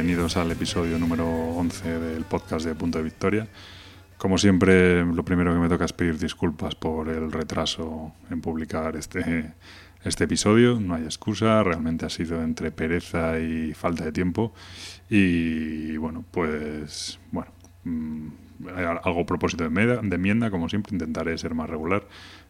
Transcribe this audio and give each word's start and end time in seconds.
bienvenidos 0.00 0.38
al 0.38 0.50
episodio 0.50 0.98
número 0.98 1.28
11 1.28 1.98
del 1.98 2.24
podcast 2.24 2.64
de 2.64 2.74
Punto 2.74 2.96
de 2.96 3.04
Victoria. 3.04 3.48
Como 4.16 4.38
siempre, 4.38 5.04
lo 5.04 5.26
primero 5.26 5.52
que 5.52 5.58
me 5.58 5.68
toca 5.68 5.84
es 5.84 5.92
pedir 5.92 6.18
disculpas 6.18 6.74
por 6.74 7.10
el 7.10 7.30
retraso 7.30 8.14
en 8.30 8.40
publicar 8.40 8.96
este, 8.96 9.52
este 10.02 10.24
episodio. 10.24 10.80
No 10.80 10.94
hay 10.94 11.04
excusa, 11.04 11.62
realmente 11.62 12.06
ha 12.06 12.08
sido 12.08 12.42
entre 12.42 12.70
pereza 12.70 13.38
y 13.40 13.74
falta 13.74 14.06
de 14.06 14.12
tiempo. 14.12 14.54
Y 15.10 15.98
bueno, 15.98 16.24
pues 16.30 17.18
bueno, 17.30 17.50
mm, 17.84 18.28
algo 19.04 19.26
propósito 19.26 19.68
de, 19.68 19.86
de 19.86 20.16
enmienda, 20.16 20.50
como 20.50 20.70
siempre, 20.70 20.94
intentaré 20.94 21.36
ser 21.36 21.54
más 21.54 21.68
regular 21.68 22.06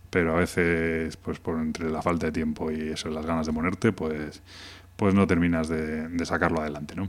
pero 0.08 0.36
a 0.36 0.40
veces 0.40 1.16
pues 1.16 1.38
por 1.38 1.60
entre 1.60 1.88
la 1.88 2.02
falta 2.02 2.26
de 2.26 2.32
tiempo 2.32 2.72
y 2.72 2.88
eso 2.88 3.08
las 3.10 3.24
ganas 3.24 3.46
de 3.46 3.52
ponerte 3.52 3.92
pues 3.92 4.42
pues 5.00 5.14
no 5.14 5.26
terminas 5.26 5.66
de, 5.66 6.26
sacarlo 6.26 6.60
adelante, 6.60 6.94
¿no? 6.94 7.08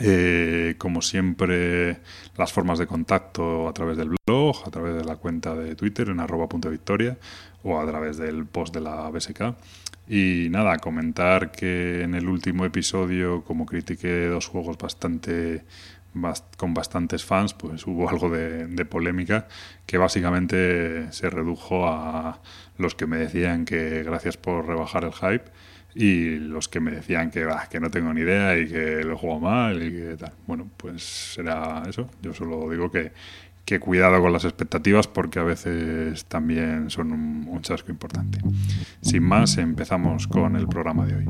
Eh, 0.00 0.74
como 0.78 1.02
siempre, 1.02 1.98
las 2.36 2.52
formas 2.52 2.78
de 2.78 2.86
contacto 2.86 3.68
a 3.68 3.72
través 3.72 3.96
del 3.96 4.14
blog, 4.26 4.56
a 4.66 4.70
través 4.70 4.94
de 4.94 5.04
la 5.04 5.16
cuenta 5.16 5.54
de 5.54 5.74
Twitter 5.74 6.08
en 6.08 6.20
arroba 6.20 6.48
punto 6.48 6.70
victoria 6.70 7.18
o 7.62 7.78
a 7.78 7.86
través 7.86 8.16
del 8.16 8.46
post 8.46 8.74
de 8.74 8.80
la 8.80 9.10
BSK. 9.10 9.54
Y 10.08 10.48
nada, 10.50 10.78
comentar 10.78 11.52
que 11.52 12.02
en 12.02 12.14
el 12.14 12.28
último 12.28 12.64
episodio, 12.64 13.44
como 13.44 13.66
critiqué 13.66 14.26
dos 14.26 14.46
juegos 14.46 14.78
bastante 14.78 15.64
con 16.56 16.74
bastantes 16.74 17.24
fans, 17.24 17.54
pues 17.54 17.86
hubo 17.86 18.08
algo 18.10 18.30
de, 18.30 18.66
de, 18.66 18.84
polémica 18.84 19.46
que 19.86 19.98
básicamente 19.98 21.12
se 21.12 21.30
redujo 21.30 21.86
a 21.86 22.40
los 22.78 22.94
que 22.94 23.06
me 23.06 23.18
decían 23.18 23.64
que 23.64 24.02
gracias 24.02 24.36
por 24.36 24.66
rebajar 24.66 25.04
el 25.04 25.12
hype 25.12 25.44
y 25.94 26.36
los 26.36 26.68
que 26.68 26.80
me 26.80 26.90
decían 26.90 27.30
que, 27.30 27.48
que 27.70 27.80
no 27.80 27.90
tengo 27.90 28.12
ni 28.12 28.20
idea 28.20 28.58
y 28.58 28.68
que 28.68 29.02
lo 29.02 29.16
juego 29.16 29.40
mal 29.40 29.82
y 29.82 29.90
que 29.90 30.16
tal. 30.18 30.32
Bueno, 30.46 30.68
pues 30.76 31.02
será 31.34 31.82
eso. 31.88 32.08
Yo 32.22 32.32
solo 32.32 32.68
digo 32.70 32.90
que, 32.90 33.12
que 33.64 33.80
cuidado 33.80 34.20
con 34.20 34.32
las 34.32 34.44
expectativas 34.44 35.06
porque 35.06 35.38
a 35.38 35.44
veces 35.44 36.24
también 36.26 36.90
son 36.90 37.12
un 37.12 37.62
chasco 37.62 37.90
importante. 37.90 38.38
Sin 39.00 39.22
más, 39.22 39.58
empezamos 39.58 40.26
con 40.26 40.56
el 40.56 40.68
programa 40.68 41.06
de 41.06 41.16
hoy. 41.16 41.26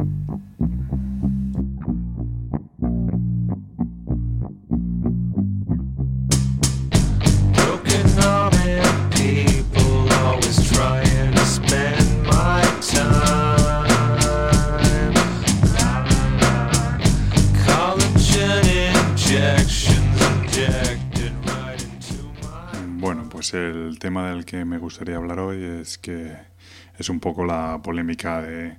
El 23.91 23.99
tema 23.99 24.31
del 24.31 24.45
que 24.45 24.65
me 24.65 24.78
gustaría 24.78 25.17
hablar 25.17 25.41
hoy 25.41 25.62
es 25.65 25.99
que 25.99 26.37
es 26.97 27.11
un 27.11 27.19
poco 27.19 27.45
la 27.45 27.81
polémica 27.83 28.41
de, 28.41 28.77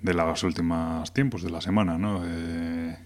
de 0.00 0.14
los 0.14 0.44
últimos 0.44 1.12
tiempos, 1.12 1.42
de 1.42 1.50
la 1.50 1.60
semana, 1.60 1.98
¿no? 1.98 2.22
Eh, 2.24 2.96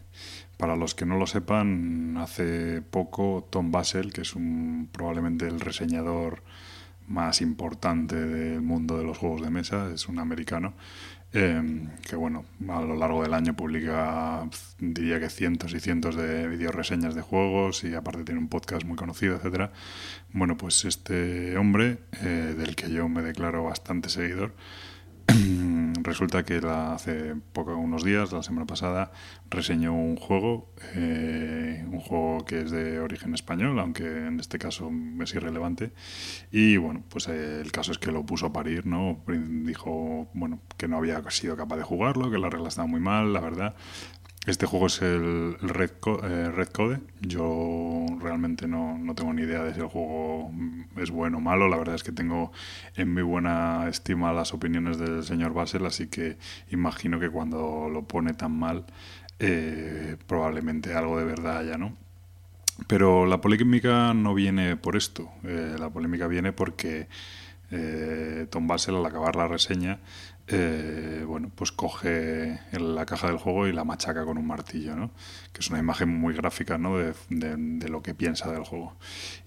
para 0.59 0.77
los 0.77 0.95
que 0.95 1.07
no 1.07 1.17
lo 1.17 1.27
sepan, 1.27 2.17
hace 2.19 2.83
poco 2.83 3.49
Tom 3.51 3.73
Basel, 3.73 4.13
que 4.13 4.21
es 4.21 4.35
un, 4.35 4.91
probablemente 4.93 5.49
el 5.49 5.61
reseñador 5.61 6.43
más 7.07 7.41
importante 7.41 8.17
del 8.17 8.61
mundo 8.61 8.99
de 8.99 9.05
los 9.05 9.19
juegos 9.19 9.43
de 9.43 9.51
mesa, 9.51 9.91
es 9.93 10.09
un 10.09 10.19
americano, 10.19 10.75
Em, 11.39 11.91
que 12.09 12.17
bueno, 12.17 12.47
a 12.69 12.81
lo 12.81 12.97
largo 12.97 13.23
del 13.23 13.35
año 13.35 13.55
publica, 13.55 14.49
diría 14.79 15.21
que 15.21 15.29
cientos 15.29 15.75
y 15.75 15.81
cientos 15.81 16.17
de 16.17 16.49
videoreseñas 16.49 17.15
de 17.15 17.21
juegos 17.21 17.85
y 17.85 17.95
aparte 17.95 18.25
tiene 18.25 18.41
un 18.41 18.49
podcast 18.49 18.87
muy 18.87 18.97
conocido, 18.97 19.37
etcétera. 19.37 19.71
Bueno, 20.33 20.57
pues 20.57 20.87
este 20.87 21.59
hombre, 21.59 21.99
eh, 22.23 22.55
del 22.57 22.75
que 22.75 22.91
yo 22.91 23.09
me 23.11 23.21
declaro 23.21 23.65
bastante 23.65 24.09
seguidor, 24.09 24.55
resulta 26.07 26.45
que 26.45 26.61
hace 26.65 27.35
poco, 27.53 27.77
unos 27.77 28.05
días, 28.05 28.33
la 28.33 28.43
semana 28.43 28.67
pasada, 28.67 29.13
reseñó 29.51 29.93
un 29.93 30.17
juego, 30.17 30.73
eh, 30.95 31.85
un 31.91 32.01
juego 32.01 32.45
que 32.45 32.63
es 32.63 32.71
de 32.71 33.01
origen 33.01 33.35
español, 33.35 33.79
aunque 33.79 34.05
en 34.05 34.41
este 34.41 34.59
caso 34.59 34.91
es 35.21 35.35
irrelevante. 35.35 35.93
Y 36.51 36.77
bueno, 36.79 37.03
pues 37.09 37.29
eh, 37.29 37.61
el 37.61 37.73
caso 37.73 37.93
es 37.93 37.99
que 37.99 38.13
lo 38.13 38.25
puso 38.25 38.47
a 38.47 38.53
parir, 38.53 38.87
¿no? 38.87 39.23
Dijo, 39.27 40.29
bueno, 40.33 40.61
que 40.77 40.89
no 40.89 40.97
había 40.97 41.23
sido 41.31 41.57
capaz 41.57 41.77
de 41.77 41.83
jugarlo, 41.83 42.31
que 42.31 42.39
la 42.39 42.49
regla 42.49 42.69
estaba 42.69 42.87
muy 42.87 43.01
mal, 43.01 43.33
la 43.33 43.41
verdad. 43.41 43.75
Este 44.47 44.65
juego 44.65 44.87
es 44.87 45.03
el, 45.03 45.59
Red, 45.61 45.91
eh, 46.23 46.51
Red, 46.55 46.69
Code. 46.69 47.01
Yo 47.21 48.07
realmente 48.21 48.69
no, 48.69 48.97
no, 48.97 49.15
tengo 49.17 49.33
ni 49.33 49.43
idea 49.43 49.65
de 49.65 49.75
si 49.75 49.81
el 49.81 49.89
juego 49.89 50.53
es 50.97 51.11
bueno 51.11 51.39
o 51.39 51.41
malo. 51.41 51.69
La 51.69 51.77
verdad 51.77 51.97
es 51.97 52.05
que 52.05 52.13
tengo 52.13 52.53
en 52.95 53.13
muy 53.13 53.25
buena 53.25 53.89
estima 53.89 54.33
las 54.33 54.55
opiniones 54.55 54.99
del 54.99 55.25
señor 55.25 55.53
Basel, 55.53 55.85
así 55.85 56.07
que 56.07 56.39
imagino 56.71 57.19
que 57.19 57.29
cuando 57.29 57.89
lo 57.93 58.05
pone 58.05 58.35
tan 58.35 58.57
mal, 58.57 58.87
eh, 59.41 60.17
probablemente 60.29 60.95
algo 60.95 61.19
de 61.19 61.25
verdad 61.25 61.59
haya, 61.59 61.77
¿no? 61.77 61.97
Pero 62.87 63.27
la 63.27 63.41
polémica 63.41 64.15
no 64.15 64.33
viene 64.33 64.77
por 64.77 64.95
esto. 64.95 65.29
Eh, 65.43 65.75
la 65.77 65.91
polémica 65.91 66.29
viene 66.29 66.53
porque 66.53 67.09
Tom 68.51 68.67
Basel, 68.67 68.97
al 68.97 69.07
acabar 69.07 69.37
la 69.37 69.49
reseña, 69.49 69.99
eh, 70.49 71.25
bueno, 71.27 71.51
pues 71.53 71.73
coge 71.73 72.61
la 72.71 73.05
caja 73.05 73.27
del 73.27 73.37
juego 73.37 73.67
y 73.67 73.73
la 73.73 73.83
machaca 73.83 74.25
con 74.25 74.39
un 74.39 74.47
martillo, 74.47 74.95
¿no? 74.95 75.11
Que 75.53 75.59
es 75.61 75.71
una 75.71 75.81
imagen 75.81 76.09
muy 76.09 76.35
gráfica, 76.35 76.79
¿no? 76.79 76.99
De, 76.99 77.15
de, 77.29 77.89
lo 77.89 78.01
que 78.03 78.15
piensa 78.15 78.53
del 78.53 78.63
juego. 78.63 78.97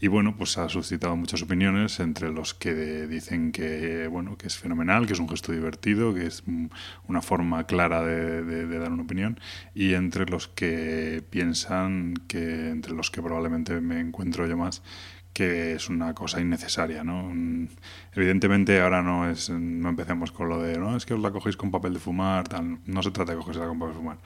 Y 0.01 0.07
bueno, 0.07 0.35
pues 0.35 0.57
ha 0.57 0.67
suscitado 0.67 1.15
muchas 1.15 1.41
opiniones 1.41 2.01
entre 2.01 2.31
los 2.31 2.53
que 2.53 3.07
dicen 3.07 3.53
que, 3.53 4.07
bueno, 4.07 4.37
que 4.37 4.47
es 4.47 4.57
fenomenal, 4.57 5.07
que 5.07 5.13
es 5.13 5.19
un 5.19 5.29
gesto 5.29 5.53
divertido, 5.53 6.13
que 6.13 6.25
es 6.25 6.43
una 7.07 7.21
forma 7.21 7.65
clara 7.65 8.03
de, 8.03 8.43
de 8.43 8.79
dar 8.79 8.91
una 8.91 9.03
opinión, 9.03 9.39
y 9.73 9.93
entre 9.93 10.25
los 10.25 10.49
que 10.49 11.23
piensan 11.29 12.15
que, 12.27 12.71
entre 12.71 12.93
los 12.93 13.09
que 13.09 13.21
probablemente 13.21 13.79
me 13.79 14.01
encuentro 14.01 14.47
yo 14.47 14.57
más, 14.57 14.81
que 15.33 15.73
es 15.73 15.89
una 15.89 16.13
cosa 16.13 16.41
innecesaria, 16.41 17.03
¿no? 17.03 17.31
Evidentemente 18.13 18.81
ahora 18.81 19.01
no 19.01 19.29
es 19.29 19.49
no 19.49 19.89
empecemos 19.89 20.31
con 20.31 20.49
lo 20.49 20.61
de, 20.61 20.77
no, 20.77 20.97
es 20.97 21.05
que 21.05 21.13
os 21.13 21.19
la 21.19 21.31
cogéis 21.31 21.57
con 21.57 21.71
papel 21.71 21.93
de 21.93 21.99
fumar, 21.99 22.47
tal, 22.47 22.79
no 22.85 23.03
se 23.03 23.11
trata 23.11 23.33
de 23.33 23.37
cogerse 23.37 23.61
con 23.61 23.77
papel 23.77 23.93
de 23.93 23.99
fumar. 23.99 24.17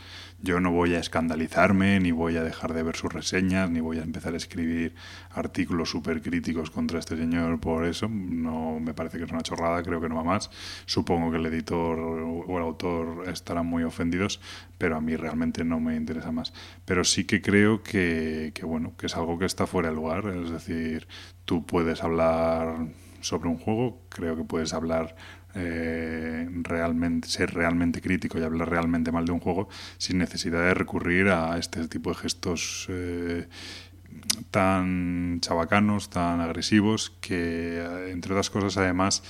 Yo 0.42 0.60
no 0.60 0.72
voy 0.72 0.96
a 0.96 1.00
escandalizarme, 1.00 2.00
ni 2.00 2.12
voy 2.12 2.38
a 2.38 2.44
dejar 2.44 2.74
de 2.74 2.84
ver 2.84 2.96
sus 2.96 3.12
reseñas, 3.12 3.70
ni 3.70 3.82
voy 3.82 4.00
a 4.00 4.04
empezar 4.04 4.34
a 4.34 4.38
escribir 4.38 4.96
artículos 5.32 5.90
súper 5.90 6.22
críticos 6.22 6.72
contra 6.72 7.00
este 7.00 7.18
señor 7.18 7.60
por 7.60 7.86
eso, 7.86 8.08
no 8.10 8.80
me 8.80 8.94
parece 8.94 9.18
que 9.18 9.26
es 9.26 9.32
una 9.32 9.42
chorrada, 9.42 9.84
creo 9.84 10.00
que 10.02 10.10
no 10.10 10.16
va 10.16 10.24
más. 10.24 10.50
Supongo 10.86 11.32
que 11.32 11.38
el 11.38 11.46
editor 11.46 12.00
o 12.00 12.58
el 12.58 12.64
autor 12.64 13.28
estarán 13.30 13.66
muy 13.66 13.84
ofendidos, 13.84 14.40
pero 14.78 14.98
a 14.98 15.02
mí 15.02 15.16
realmente 15.16 15.64
no 15.64 15.80
me 15.80 15.96
interesa 15.96 16.32
más. 16.32 16.54
Pero 16.86 17.04
sí 17.04 17.26
que 17.26 17.42
creo 17.42 17.84
que, 17.84 18.52
que 18.54 18.66
bueno, 18.66 18.94
que 18.98 19.08
es 19.08 19.16
algo 19.16 19.38
que 19.40 19.46
está 19.46 19.68
fuera 19.68 19.90
de 19.90 19.96
lugar, 19.96 20.28
es 20.28 20.50
decir, 20.50 21.08
tú 21.46 21.66
puedes 21.66 22.04
hablar 22.04 22.88
sobre 23.24 23.50
un 23.50 23.58
juego, 23.58 24.02
creo 24.10 24.36
que 24.36 24.44
puedes 24.44 24.74
hablar 24.74 25.16
eh, 25.56 26.48
realmente, 26.62 27.28
ser 27.28 27.54
realmente 27.54 28.02
crítico 28.02 28.40
y 28.40 28.44
hablar 28.44 28.70
realmente 28.70 29.12
mal 29.12 29.26
de 29.26 29.32
un 29.32 29.40
juego 29.40 29.70
sin 29.98 30.18
necesidad 30.18 30.62
de 30.62 30.74
recurrir 30.74 31.30
a 31.30 31.58
este 31.58 31.88
tipo 31.88 32.10
de 32.10 32.16
gestos 32.16 32.88
eh, 32.90 33.48
tan 34.52 35.40
chabacanos, 35.42 36.10
tan 36.10 36.42
agresivos, 36.42 37.12
que 37.22 37.84
entre 38.10 38.34
otras 38.34 38.50
cosas 38.50 38.78
además 38.78 39.24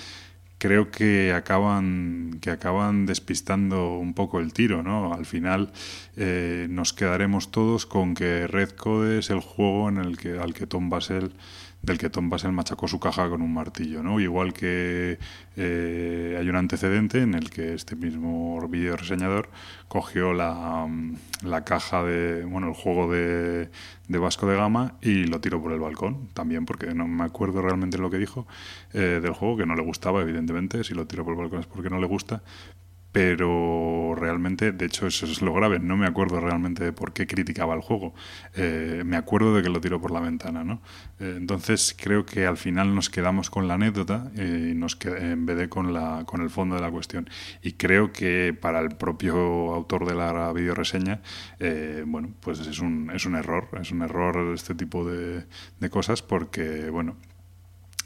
creo 0.63 0.92
que 0.92 1.34
acaban 1.34 2.38
que 2.39 2.50
acaban 2.50 3.06
despistando 3.06 3.98
un 3.98 4.13
poco 4.13 4.39
el 4.39 4.54
tiro, 4.54 4.81
¿no? 4.81 5.13
Al 5.13 5.25
final 5.25 5.74
eh, 6.15 6.68
nos 6.69 6.94
quedaremos 6.94 7.51
todos 7.51 7.86
con 7.86 8.13
que 8.13 8.48
Red 8.48 8.71
Code 8.71 9.19
es 9.19 9.30
el 9.30 9.39
juego 9.39 9.89
en 9.89 9.98
el 9.98 10.18
que 10.18 10.39
al 10.39 10.54
que 10.54 10.68
Tom 10.68 10.89
Basel 10.89 11.33
del 11.83 11.98
que 11.98 12.10
Tom 12.10 12.30
Basel 12.30 12.54
machacó 12.54 12.88
su 12.88 13.00
caja 13.00 13.30
con 13.30 13.42
un 13.42 13.54
martillo, 13.54 14.01
¿no? 14.01 14.21
Igual 14.21 14.54
que 14.54 15.19
eh, 15.57 16.38
hay 16.39 16.50
un 16.50 16.56
antecedente 16.56 17.21
en 17.21 17.33
el 17.33 17.50
que 17.50 17.74
este 17.74 17.98
mismo 17.98 18.65
video 18.69 18.95
reseñador 18.95 19.50
cogió 19.89 20.33
la, 20.33 20.88
la, 21.44 21.65
caja 21.65 22.01
de, 22.04 22.45
bueno, 22.45 22.69
el 22.69 22.74
juego 22.74 23.12
de, 23.12 23.69
de, 24.07 24.18
Vasco 24.18 24.48
de 24.48 24.56
Gama 24.56 24.95
y 25.01 25.25
lo 25.25 25.42
tiró 25.42 25.62
por 25.62 25.74
el 25.74 25.80
balcón, 25.81 26.30
también 26.33 26.65
porque 26.65 26.94
no 26.94 27.06
me 27.06 27.25
acuerdo 27.25 27.62
realmente 27.62 27.98
lo 27.98 28.10
que 28.10 28.18
dijo 28.18 28.48
eh, 28.94 29.19
del 29.21 29.33
juego, 29.33 29.57
que 29.57 29.65
no 29.65 29.75
le 29.75 29.83
gustaba, 29.83 30.21
evidentemente, 30.21 30.86
si 30.86 30.94
lo 30.94 31.06
tiró 31.06 31.25
por 31.25 31.33
el 31.33 31.42
balcón 31.42 31.60
es 31.60 31.68
porque 31.68 31.89
no 31.89 32.00
le 32.00 32.07
gusta, 32.07 32.44
pero 33.13 34.15
realmente, 34.15 34.71
de 34.71 34.86
hecho, 34.86 35.06
eso 35.06 35.27
es 35.27 35.44
lo 35.44 35.54
grave. 35.54 35.77
No 35.80 35.95
me 35.95 36.07
acuerdo 36.07 36.42
realmente 36.42 36.83
de 36.83 36.94
por 36.94 37.13
qué 37.13 37.27
criticaba 37.27 37.75
el 37.75 37.81
juego. 37.81 38.15
Eh, 38.56 39.04
me 39.06 39.18
acuerdo 39.18 39.56
de 39.56 39.62
que 39.62 39.69
lo 39.69 39.80
tiró 39.80 40.01
por 40.01 40.10
la 40.10 40.19
ventana, 40.19 40.63
¿no? 40.63 40.81
Eh, 41.19 41.36
entonces, 41.38 41.95
creo 41.95 42.25
que 42.25 42.48
al 42.48 42.57
final 42.57 42.95
nos 42.95 43.12
quedamos 43.12 43.51
con 43.51 43.68
la 43.68 43.75
anécdota 43.75 44.31
eh, 44.36 44.71
y 44.71 44.75
nos 44.75 44.98
en 45.06 45.45
vez 45.45 45.57
de 45.57 45.69
con, 45.69 45.94
la, 45.94 46.24
con 46.25 46.42
el 46.42 46.50
fondo 46.50 46.74
de 46.75 46.81
la 46.81 46.89
cuestión. 46.89 47.30
Y 47.62 47.74
creo 47.74 48.12
que 48.12 48.57
para 48.60 48.80
el 48.80 48.89
propio 48.89 49.36
autor 49.75 50.07
de 50.07 50.15
la 50.15 50.51
videoreseña, 50.51 51.21
bueno, 52.07 52.30
pues 52.39 52.60
es 52.62 52.80
un, 52.80 53.12
es 53.13 53.27
un 53.27 53.36
error. 53.36 53.69
Es 53.80 53.92
un 53.92 54.01
error 54.01 54.54
este 54.56 54.74
tipo 54.74 55.06
de, 55.06 55.45
de 55.80 55.89
cosas 55.92 56.24
porque, 56.24 56.89
bueno, 56.89 57.15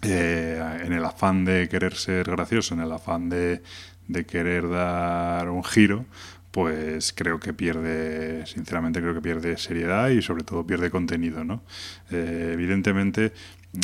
en 0.04 0.94
el 0.94 1.04
afán 1.06 1.46
de 1.46 1.68
querer 1.70 1.96
ser 1.96 2.30
gracioso, 2.30 2.74
en 2.74 2.82
el 2.82 2.92
afán 2.92 3.30
de, 3.30 3.62
de 4.08 4.26
querer 4.26 4.70
dar 4.70 5.50
un 5.50 5.64
giro, 5.64 6.06
pues 6.52 7.14
creo 7.14 7.40
que 7.40 7.54
pierde, 7.54 8.46
sinceramente 8.48 9.00
creo 9.02 9.14
que 9.14 9.22
pierde 9.22 9.58
seriedad 9.58 10.10
y 10.10 10.22
sobre 10.22 10.44
todo 10.44 10.66
pierde 10.66 10.90
contenido, 10.90 11.44
¿no? 11.44 11.62
Eh, 12.10 12.52
evidentemente 12.54 13.32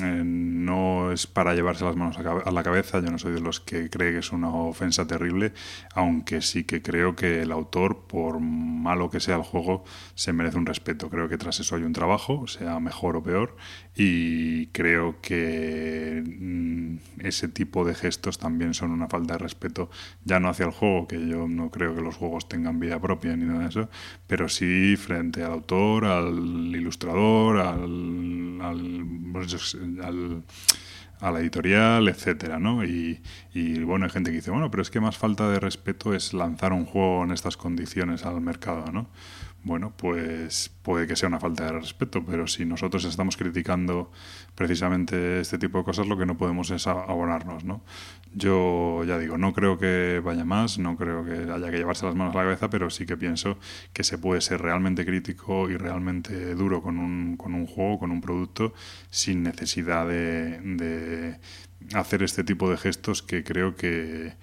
eh, 0.01 0.23
no 0.25 1.11
es 1.11 1.27
para 1.27 1.53
llevarse 1.53 1.83
las 1.83 1.95
manos 1.95 2.17
a 2.17 2.51
la 2.51 2.63
cabeza, 2.63 2.99
yo 2.99 3.11
no 3.11 3.19
soy 3.19 3.33
de 3.33 3.41
los 3.41 3.59
que 3.59 3.89
cree 3.89 4.11
que 4.11 4.19
es 4.19 4.31
una 4.31 4.49
ofensa 4.49 5.05
terrible, 5.05 5.53
aunque 5.93 6.41
sí 6.41 6.63
que 6.63 6.81
creo 6.81 7.15
que 7.15 7.41
el 7.41 7.51
autor, 7.51 8.07
por 8.07 8.39
malo 8.39 9.09
que 9.09 9.19
sea 9.19 9.35
el 9.35 9.43
juego, 9.43 9.83
se 10.15 10.33
merece 10.33 10.57
un 10.57 10.65
respeto. 10.65 11.09
Creo 11.09 11.29
que 11.29 11.37
tras 11.37 11.59
eso 11.59 11.75
hay 11.75 11.83
un 11.83 11.93
trabajo, 11.93 12.47
sea 12.47 12.79
mejor 12.79 13.17
o 13.17 13.23
peor, 13.23 13.55
y 13.95 14.67
creo 14.67 15.21
que 15.21 16.23
mm, 16.25 16.97
ese 17.19 17.47
tipo 17.47 17.85
de 17.85 17.93
gestos 17.93 18.39
también 18.39 18.73
son 18.73 18.91
una 18.91 19.07
falta 19.07 19.33
de 19.33 19.39
respeto, 19.39 19.91
ya 20.23 20.39
no 20.39 20.49
hacia 20.49 20.65
el 20.65 20.71
juego, 20.71 21.07
que 21.07 21.27
yo 21.27 21.47
no 21.47 21.69
creo 21.69 21.93
que 21.93 22.01
los 22.01 22.15
juegos 22.15 22.49
tengan 22.49 22.79
vida 22.79 22.99
propia 22.99 23.35
ni 23.35 23.45
nada 23.45 23.59
de 23.59 23.67
eso, 23.69 23.89
pero 24.27 24.49
sí 24.49 24.95
frente 24.97 25.43
al 25.43 25.51
autor, 25.51 26.05
al 26.05 26.75
ilustrador, 26.75 27.59
al, 27.59 28.59
al 28.61 29.05
pues, 29.31 29.77
al, 30.03 30.43
a 31.19 31.31
la 31.31 31.39
editorial, 31.39 32.07
etcétera, 32.09 32.59
¿no? 32.59 32.83
Y, 32.83 33.21
y, 33.53 33.79
bueno, 33.79 34.05
hay 34.05 34.11
gente 34.11 34.31
que 34.31 34.37
dice, 34.37 34.51
bueno, 34.51 34.69
pero 34.69 34.83
es 34.83 34.89
que 34.89 34.99
más 34.99 35.17
falta 35.17 35.49
de 35.49 35.59
respeto 35.59 36.13
es 36.13 36.33
lanzar 36.33 36.73
un 36.73 36.85
juego 36.85 37.23
en 37.23 37.31
estas 37.31 37.55
condiciones 37.57 38.25
al 38.25 38.41
mercado, 38.41 38.91
¿no? 38.91 39.07
Bueno, 39.63 39.93
pues 39.95 40.69
puede 40.81 41.07
que 41.07 41.15
sea 41.15 41.29
una 41.29 41.39
falta 41.39 41.65
de 41.65 41.71
respeto, 41.71 42.23
pero 42.25 42.47
si 42.47 42.65
nosotros 42.65 43.05
estamos 43.05 43.37
criticando 43.37 44.11
precisamente 44.55 45.39
este 45.39 45.57
tipo 45.57 45.77
de 45.77 45.85
cosas, 45.85 46.07
lo 46.07 46.17
que 46.17 46.25
no 46.25 46.37
podemos 46.37 46.69
es 46.71 46.85
abonarnos, 46.85 47.63
¿no? 47.63 47.81
Yo 48.33 49.03
ya 49.05 49.17
digo, 49.17 49.37
no 49.37 49.53
creo 49.53 49.77
que 49.77 50.21
vaya 50.23 50.43
más, 50.43 50.79
no 50.79 50.97
creo 50.97 51.23
que 51.23 51.51
haya 51.51 51.71
que 51.71 51.77
llevarse 51.77 52.05
las 52.05 52.15
manos 52.15 52.35
a 52.35 52.39
la 52.39 52.43
cabeza, 52.43 52.69
pero 52.69 52.89
sí 52.89 53.05
que 53.05 53.15
pienso 53.15 53.57
que 53.93 54.03
se 54.03 54.17
puede 54.17 54.41
ser 54.41 54.61
realmente 54.61 55.05
crítico 55.05 55.69
y 55.69 55.77
realmente 55.77 56.55
duro 56.55 56.81
con 56.81 56.97
un, 56.99 57.37
con 57.37 57.53
un 57.53 57.65
juego, 57.65 57.99
con 57.99 58.11
un 58.11 58.19
producto, 58.19 58.73
sin 59.09 59.43
necesidad 59.43 60.07
de, 60.07 60.59
de 60.59 61.39
hacer 61.93 62.21
este 62.23 62.43
tipo 62.43 62.69
de 62.69 62.77
gestos 62.77 63.23
que 63.23 63.43
creo 63.45 63.75
que 63.75 64.33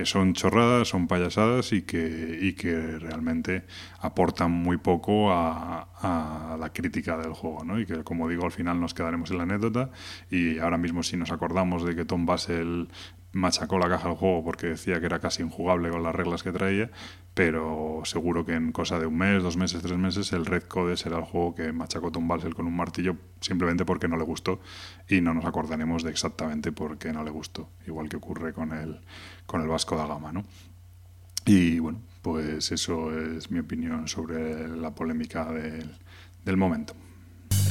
que 0.00 0.06
son 0.06 0.32
chorradas, 0.32 0.88
son 0.88 1.06
payasadas 1.06 1.74
y 1.74 1.82
que, 1.82 2.38
y 2.40 2.54
que 2.54 2.98
realmente 2.98 3.64
aportan 3.98 4.50
muy 4.50 4.78
poco 4.78 5.30
a, 5.30 6.56
la 6.58 6.72
crítica 6.72 7.18
del 7.18 7.34
juego, 7.34 7.64
¿no? 7.64 7.78
Y 7.78 7.84
que, 7.84 8.02
como 8.02 8.26
digo, 8.26 8.46
al 8.46 8.50
final 8.50 8.80
nos 8.80 8.94
quedaremos 8.94 9.30
en 9.30 9.36
la 9.36 9.42
anécdota 9.42 9.90
y 10.30 10.58
ahora 10.58 10.78
mismo 10.78 11.02
si 11.02 11.18
nos 11.18 11.30
acordamos 11.30 11.84
de 11.84 11.94
que 11.94 12.06
Tom 12.06 12.24
Basel 12.24 12.88
machacó 13.32 13.78
la 13.78 13.88
caja 13.88 14.08
del 14.08 14.16
juego 14.16 14.44
porque 14.44 14.68
decía 14.68 15.00
que 15.00 15.06
era 15.06 15.20
casi 15.20 15.42
injugable 15.42 15.90
con 15.90 16.02
las 16.02 16.14
reglas 16.14 16.42
que 16.42 16.52
traía, 16.52 16.90
pero 17.34 18.02
seguro 18.04 18.44
que 18.44 18.54
en 18.54 18.72
cosa 18.72 18.98
de 18.98 19.06
un 19.06 19.16
mes, 19.16 19.42
dos 19.42 19.56
meses, 19.56 19.82
tres 19.82 19.98
meses, 19.98 20.32
el 20.32 20.46
Red 20.46 20.64
Code 20.64 20.96
será 20.96 21.18
el 21.18 21.24
juego 21.24 21.54
que 21.54 21.72
machacó 21.72 22.10
Tom 22.10 22.28
con 22.28 22.66
un 22.66 22.76
martillo 22.76 23.16
simplemente 23.40 23.84
porque 23.84 24.08
no 24.08 24.16
le 24.16 24.24
gustó 24.24 24.60
y 25.08 25.20
no 25.20 25.34
nos 25.34 25.44
acordaremos 25.44 26.02
de 26.02 26.10
exactamente 26.10 26.72
por 26.72 26.98
qué 26.98 27.12
no 27.12 27.24
le 27.24 27.30
gustó, 27.30 27.68
igual 27.86 28.08
que 28.08 28.16
ocurre 28.16 28.52
con 28.52 28.72
el, 28.72 29.00
con 29.46 29.62
el 29.62 29.68
Vasco 29.68 29.96
da 29.96 30.06
Gama, 30.06 30.32
¿no? 30.32 30.44
Y 31.46 31.78
bueno, 31.78 32.00
pues 32.22 32.70
eso 32.72 33.16
es 33.18 33.50
mi 33.50 33.60
opinión 33.60 34.08
sobre 34.08 34.68
la 34.68 34.94
polémica 34.94 35.50
del, 35.52 35.96
del 36.44 36.56
momento. 36.56 36.94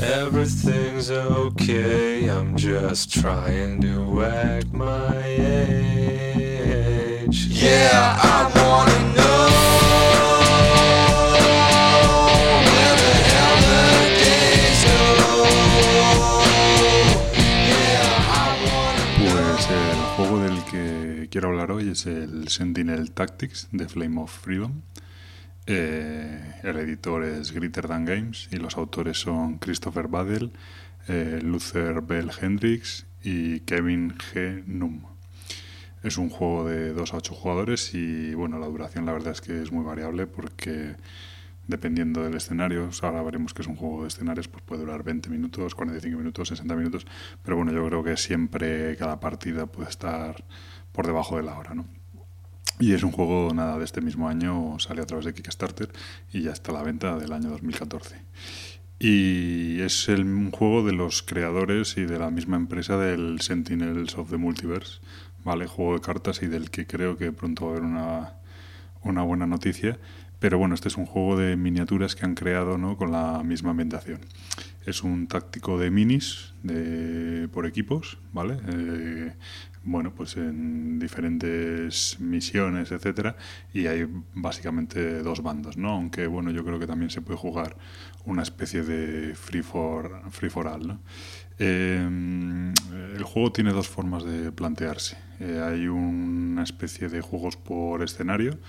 Everything's 0.01 1.09
okay, 1.11 2.27
I'm 2.29 2.55
just 2.55 3.11
trying 3.11 3.81
to 3.81 4.23
act 4.23 4.71
my 4.73 5.23
age. 5.25 6.17
Yeah, 7.47 8.17
I 8.21 8.51
wanna 8.55 9.13
know. 9.15 9.49
Pues 19.17 19.69
el 19.69 19.97
juego 20.15 20.39
del 20.39 20.63
que 20.65 21.27
quiero 21.29 21.49
hablar 21.49 21.71
hoy 21.71 21.89
es 21.89 22.05
el 22.05 22.47
Sentinel 22.47 23.11
Tactics 23.11 23.67
de 23.71 23.87
Flame 23.87 24.21
of 24.21 24.31
Freedom. 24.31 24.81
Eh, 25.71 26.55
el 26.63 26.77
editor 26.77 27.23
es 27.23 27.51
Greater 27.51 27.87
Than 27.87 28.03
Games 28.03 28.49
y 28.51 28.55
los 28.55 28.75
autores 28.75 29.19
son 29.19 29.59
Christopher 29.59 30.07
Badel, 30.07 30.51
eh, 31.07 31.39
Luther 31.43 32.01
Bell 32.01 32.31
Hendricks 32.41 33.05
y 33.21 33.59
Kevin 33.59 34.15
G. 34.17 34.63
Num. 34.65 35.03
Es 36.01 36.17
un 36.17 36.31
juego 36.31 36.67
de 36.67 36.91
2 36.93 37.13
a 37.13 37.17
8 37.17 37.35
jugadores 37.35 37.93
y 37.93 38.33
bueno, 38.33 38.57
la 38.57 38.65
duración 38.65 39.05
la 39.05 39.13
verdad 39.13 39.31
es 39.33 39.41
que 39.41 39.61
es 39.61 39.71
muy 39.71 39.85
variable 39.85 40.25
porque 40.25 40.95
dependiendo 41.67 42.23
del 42.23 42.33
escenario, 42.33 42.89
ahora 43.03 43.21
veremos 43.21 43.53
que 43.53 43.61
es 43.61 43.67
un 43.67 43.75
juego 43.75 44.01
de 44.01 44.07
escenarios, 44.07 44.47
pues 44.47 44.63
puede 44.63 44.81
durar 44.81 45.03
20 45.03 45.29
minutos, 45.29 45.75
45 45.75 46.17
minutos, 46.17 46.47
60 46.47 46.75
minutos, 46.75 47.05
pero 47.43 47.57
bueno, 47.57 47.71
yo 47.71 47.85
creo 47.85 48.03
que 48.03 48.17
siempre 48.17 48.97
cada 48.97 49.19
partida 49.19 49.67
puede 49.67 49.89
estar 49.89 50.43
por 50.91 51.05
debajo 51.05 51.37
de 51.37 51.43
la 51.43 51.59
hora, 51.59 51.75
¿no? 51.75 51.98
Y 52.79 52.93
es 52.93 53.03
un 53.03 53.11
juego, 53.11 53.53
nada, 53.53 53.77
de 53.77 53.83
este 53.83 53.99
mismo 53.99 54.29
año, 54.29 54.79
sale 54.79 55.01
a 55.01 55.05
través 55.05 55.25
de 55.25 55.33
Kickstarter 55.33 55.89
y 56.31 56.43
ya 56.43 56.51
está 56.51 56.71
a 56.71 56.75
la 56.75 56.83
venta 56.83 57.17
del 57.17 57.33
año 57.33 57.49
2014. 57.49 58.15
Y 58.99 59.81
es 59.81 60.07
el, 60.07 60.21
un 60.21 60.51
juego 60.51 60.85
de 60.85 60.93
los 60.93 61.21
creadores 61.21 61.97
y 61.97 62.05
de 62.05 62.17
la 62.17 62.31
misma 62.31 62.55
empresa 62.55 62.97
del 62.97 63.41
Sentinels 63.41 64.17
of 64.17 64.29
the 64.29 64.37
Multiverse, 64.37 65.01
¿vale? 65.43 65.67
Juego 65.67 65.95
de 65.95 66.01
cartas 66.01 66.41
y 66.41 66.47
del 66.47 66.69
que 66.69 66.87
creo 66.87 67.17
que 67.17 67.33
pronto 67.33 67.65
va 67.65 67.71
a 67.71 67.75
haber 67.75 67.85
una, 67.85 68.33
una 69.03 69.23
buena 69.23 69.45
noticia. 69.45 69.99
Pero 70.39 70.57
bueno, 70.57 70.73
este 70.73 70.87
es 70.87 70.95
un 70.95 71.05
juego 71.05 71.37
de 71.37 71.57
miniaturas 71.57 72.15
que 72.15 72.25
han 72.25 72.33
creado 72.33 72.77
¿no? 72.77 72.95
con 72.95 73.11
la 73.11 73.43
misma 73.43 73.71
ambientación. 73.71 74.21
Es 74.85 75.03
un 75.03 75.27
táctico 75.27 75.77
de 75.77 75.91
minis 75.91 76.53
de, 76.63 77.49
por 77.51 77.65
equipos, 77.65 78.17
¿vale? 78.31 78.57
Eh, 78.71 79.33
bueno, 79.89 80.13
pues 80.13 80.37
en 80.37 80.99
diferentes 80.99 82.19
misiones, 82.19 82.91
etcétera, 82.91 83.35
y 83.73 83.87
hay 83.87 84.07
básicamente 84.35 85.23
dos 85.23 85.41
bandos, 85.41 85.77
¿no? 85.77 85.89
Aunque 85.89 86.27
bueno, 86.27 86.51
yo 86.51 86.63
creo 86.63 86.79
que 86.79 86.85
también 86.85 87.09
se 87.09 87.21
puede 87.21 87.39
jugar 87.39 87.75
una 88.25 88.43
especie 88.43 88.83
de 88.83 89.33
free 89.33 89.63
for, 89.63 90.21
free 90.29 90.49
for 90.49 90.67
all, 90.67 90.87
¿no? 90.87 90.99
Em, 91.57 92.73
el 93.15 93.23
juego 93.23 93.51
tiene 93.51 93.71
dos 93.71 93.87
formas 93.87 94.23
de 94.23 94.51
plantearse. 94.51 95.17
Eh, 95.39 95.61
hay 95.65 95.87
una 95.87 96.63
especie 96.63 97.09
de 97.09 97.21
juegos 97.21 97.57
por 97.57 98.03
escenario, 98.03 98.59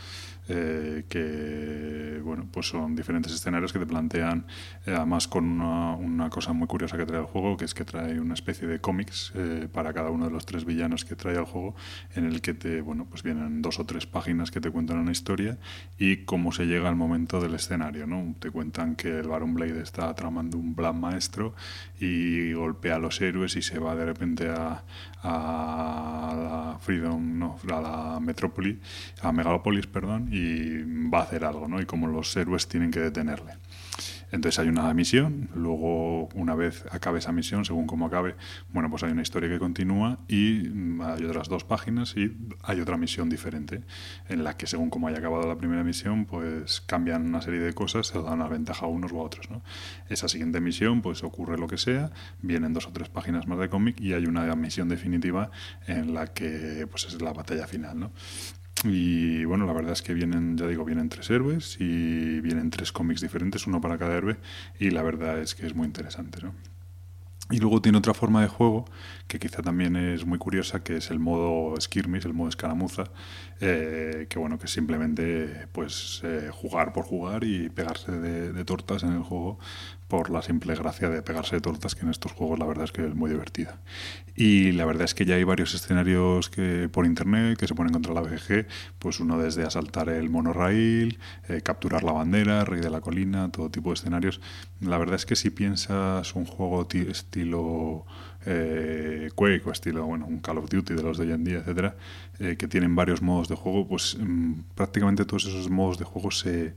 eh, 0.52 1.04
que 1.08 2.20
bueno, 2.24 2.48
pues 2.50 2.66
son 2.66 2.96
diferentes 2.96 3.32
escenarios 3.32 3.72
que 3.72 3.78
te 3.78 3.86
plantean, 3.86 4.46
eh, 4.84 4.94
además 4.96 5.28
con 5.28 5.44
una, 5.44 5.94
una, 5.94 6.28
cosa 6.28 6.52
muy 6.52 6.66
curiosa 6.66 6.96
que 6.96 7.06
trae 7.06 7.20
el 7.20 7.26
juego, 7.26 7.56
que 7.56 7.64
es 7.64 7.72
que 7.72 7.84
trae 7.84 8.18
una 8.18 8.34
especie 8.34 8.66
de 8.66 8.80
cómics 8.80 9.32
eh, 9.36 9.68
para 9.72 9.92
cada 9.92 10.10
uno 10.10 10.24
de 10.24 10.32
los 10.32 10.46
tres 10.46 10.64
villanos 10.64 11.04
que 11.10 11.16
trae 11.16 11.36
el 11.36 11.44
juego, 11.44 11.74
en 12.14 12.24
el 12.24 12.40
que 12.40 12.54
te, 12.54 12.80
bueno, 12.80 13.04
pues 13.10 13.24
vienen 13.24 13.62
dos 13.62 13.80
o 13.80 13.84
tres 13.84 14.06
páginas 14.06 14.52
que 14.52 14.60
te 14.60 14.70
cuentan 14.70 14.98
una 14.98 15.10
historia 15.10 15.58
y 15.98 16.18
cómo 16.18 16.52
se 16.52 16.66
llega 16.66 16.88
al 16.88 16.94
momento 16.94 17.40
del 17.40 17.54
escenario, 17.54 18.06
¿no? 18.06 18.36
Te 18.38 18.50
cuentan 18.50 18.94
que 18.94 19.18
el 19.18 19.26
Baron 19.26 19.52
Blade 19.52 19.82
está 19.82 20.14
tramando 20.14 20.56
un 20.56 20.76
plan 20.76 21.00
maestro 21.00 21.54
y 21.98 22.52
golpea 22.52 22.96
a 22.96 22.98
los 23.00 23.20
héroes 23.20 23.56
y 23.56 23.62
se 23.62 23.80
va 23.80 23.96
de 23.96 24.04
repente 24.04 24.48
a, 24.48 24.84
a 25.22 26.34
la 26.36 26.78
Freedom, 26.80 27.38
no, 27.38 27.58
a 27.68 27.80
la 27.80 28.20
Metrópoli, 28.20 28.78
a 29.22 29.32
Megalopolis, 29.32 29.88
perdón, 29.88 30.28
y 30.30 31.08
va 31.10 31.18
a 31.18 31.22
hacer 31.22 31.44
algo, 31.44 31.66
¿no? 31.66 31.80
Y 31.80 31.86
como 31.86 32.06
los 32.06 32.36
héroes 32.36 32.68
tienen 32.68 32.92
que 32.92 33.00
detenerle. 33.00 33.54
Entonces 34.32 34.58
hay 34.58 34.68
una 34.68 34.92
misión, 34.94 35.48
luego 35.54 36.28
una 36.34 36.54
vez 36.54 36.84
acabe 36.90 37.18
esa 37.18 37.32
misión, 37.32 37.64
según 37.64 37.86
cómo 37.86 38.06
acabe, 38.06 38.36
bueno, 38.72 38.90
pues 38.90 39.02
hay 39.02 39.12
una 39.12 39.22
historia 39.22 39.48
que 39.48 39.58
continúa 39.58 40.18
y 40.28 40.68
mm, 40.68 41.00
hay 41.02 41.24
otras 41.24 41.48
dos 41.48 41.64
páginas 41.64 42.14
y 42.16 42.36
hay 42.62 42.80
otra 42.80 42.96
misión 42.96 43.28
diferente 43.28 43.82
en 44.28 44.44
la 44.44 44.56
que 44.56 44.66
según 44.66 44.90
cómo 44.90 45.08
haya 45.08 45.18
acabado 45.18 45.46
la 45.46 45.56
primera 45.56 45.84
misión, 45.84 46.26
pues 46.26 46.80
cambian 46.80 47.26
una 47.26 47.42
serie 47.42 47.60
de 47.60 47.72
cosas, 47.72 48.06
se 48.08 48.20
dan 48.20 48.34
una 48.34 48.48
ventaja 48.48 48.86
a 48.86 48.88
unos 48.88 49.12
u 49.12 49.20
a 49.20 49.22
otros, 49.22 49.50
¿no? 49.50 49.62
Esa 50.08 50.28
siguiente 50.28 50.60
misión, 50.60 51.02
pues 51.02 51.24
ocurre 51.24 51.58
lo 51.58 51.66
que 51.66 51.78
sea, 51.78 52.10
vienen 52.42 52.72
dos 52.72 52.86
o 52.86 52.92
tres 52.92 53.08
páginas 53.08 53.46
más 53.46 53.58
de 53.58 53.68
cómic 53.68 54.00
y 54.00 54.12
hay 54.12 54.26
una 54.26 54.54
misión 54.54 54.88
definitiva 54.88 55.50
en 55.86 56.14
la 56.14 56.28
que 56.28 56.86
pues 56.90 57.04
es 57.06 57.20
la 57.20 57.32
batalla 57.32 57.66
final, 57.66 57.98
¿no? 57.98 58.12
Y 58.84 59.44
bueno, 59.44 59.66
la 59.66 59.72
verdad 59.72 59.92
es 59.92 60.02
que 60.02 60.14
vienen, 60.14 60.56
ya 60.56 60.66
digo, 60.66 60.84
vienen 60.84 61.08
tres 61.08 61.28
héroes 61.30 61.76
y 61.78 62.40
vienen 62.40 62.70
tres 62.70 62.92
cómics 62.92 63.20
diferentes, 63.20 63.66
uno 63.66 63.80
para 63.80 63.98
cada 63.98 64.16
héroe, 64.16 64.38
y 64.78 64.90
la 64.90 65.02
verdad 65.02 65.38
es 65.38 65.54
que 65.54 65.66
es 65.66 65.74
muy 65.74 65.86
interesante, 65.86 66.40
¿no? 66.42 66.54
Y 67.50 67.58
luego 67.58 67.82
tiene 67.82 67.98
otra 67.98 68.14
forma 68.14 68.42
de 68.42 68.48
juego 68.48 68.84
que 69.26 69.40
quizá 69.40 69.60
también 69.60 69.96
es 69.96 70.24
muy 70.24 70.38
curiosa, 70.38 70.84
que 70.84 70.96
es 70.98 71.10
el 71.10 71.18
modo 71.18 71.74
skirmish, 71.80 72.24
el 72.24 72.32
modo 72.32 72.48
escaramuza, 72.48 73.10
eh, 73.60 74.26
que 74.28 74.38
bueno, 74.38 74.56
que 74.58 74.68
simplemente 74.68 75.66
pues 75.72 76.20
eh, 76.22 76.50
jugar 76.52 76.92
por 76.92 77.04
jugar 77.04 77.42
y 77.42 77.68
pegarse 77.68 78.12
de, 78.12 78.64
tortas 78.64 79.02
en 79.02 79.14
el 79.14 79.22
juego 79.22 79.58
por 80.10 80.28
la 80.28 80.42
simple 80.42 80.74
gracia 80.74 81.08
de 81.08 81.22
pegarse 81.22 81.60
tortas, 81.60 81.94
que 81.94 82.02
en 82.02 82.10
estos 82.10 82.32
juegos 82.32 82.58
la 82.58 82.66
verdad 82.66 82.84
es 82.84 82.92
que 82.92 83.06
es 83.06 83.14
muy 83.14 83.30
divertida. 83.30 83.78
Y 84.34 84.72
la 84.72 84.84
verdad 84.84 85.04
es 85.04 85.14
que 85.14 85.24
ya 85.24 85.36
hay 85.36 85.44
varios 85.44 85.72
escenarios 85.72 86.50
que 86.50 86.88
por 86.90 87.06
internet 87.06 87.56
que 87.56 87.68
se 87.68 87.74
ponen 87.74 87.92
contra 87.92 88.12
la 88.12 88.20
BGG, 88.20 88.66
pues 88.98 89.20
uno 89.20 89.38
desde 89.38 89.62
asaltar 89.62 90.08
el 90.08 90.28
monorail, 90.28 91.18
eh, 91.48 91.60
capturar 91.62 92.02
la 92.02 92.10
bandera, 92.10 92.64
rey 92.64 92.80
de 92.80 92.90
la 92.90 93.00
colina, 93.00 93.52
todo 93.52 93.70
tipo 93.70 93.90
de 93.90 93.94
escenarios. 93.94 94.40
La 94.80 94.98
verdad 94.98 95.14
es 95.14 95.26
que 95.26 95.36
si 95.36 95.50
piensas 95.50 96.34
un 96.34 96.44
juego 96.44 96.88
estilo 96.90 98.04
eh, 98.46 99.30
Quake 99.36 99.62
o 99.64 99.70
estilo, 99.70 100.06
bueno, 100.06 100.26
un 100.26 100.40
Call 100.40 100.58
of 100.58 100.68
Duty 100.68 100.94
de 100.94 101.02
los 101.04 101.18
de 101.18 101.26
hoy 101.26 101.32
en 101.32 101.44
día, 101.44 101.58
etcétera, 101.58 101.94
eh, 102.40 102.56
que 102.58 102.66
tienen 102.66 102.96
varios 102.96 103.22
modos 103.22 103.48
de 103.48 103.54
juego, 103.54 103.86
pues 103.86 104.16
mm, 104.18 104.54
prácticamente 104.74 105.24
todos 105.24 105.46
esos 105.46 105.70
modos 105.70 105.98
de 105.98 106.04
juego 106.04 106.32
se 106.32 106.74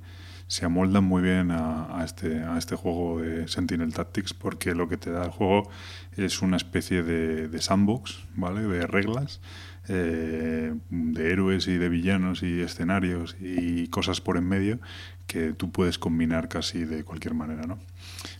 se 0.47 0.65
amoldan 0.65 1.03
muy 1.03 1.21
bien 1.21 1.51
a, 1.51 2.03
este, 2.05 2.43
a 2.43 2.57
este 2.57 2.75
juego 2.75 3.21
de 3.21 3.47
Sentinel 3.47 3.93
Tactics 3.93 4.33
porque 4.33 4.75
lo 4.75 4.87
que 4.87 4.97
te 4.97 5.11
da 5.11 5.25
el 5.25 5.31
juego 5.31 5.69
es 6.15 6.41
una 6.41 6.57
especie 6.57 7.03
de, 7.03 7.47
de 7.47 7.61
sandbox, 7.61 8.25
¿vale? 8.35 8.61
De 8.61 8.85
reglas, 8.85 9.41
eh, 9.87 10.73
de 10.89 11.31
héroes 11.31 11.67
y 11.67 11.77
de 11.77 11.89
villanos 11.89 12.43
y 12.43 12.61
escenarios 12.61 13.35
y 13.39 13.87
cosas 13.87 14.21
por 14.21 14.37
en 14.37 14.47
medio 14.47 14.79
que 15.27 15.53
tú 15.53 15.71
puedes 15.71 15.97
combinar 15.97 16.47
casi 16.47 16.85
de 16.85 17.03
cualquier 17.03 17.33
manera, 17.33 17.63
¿no? 17.63 17.79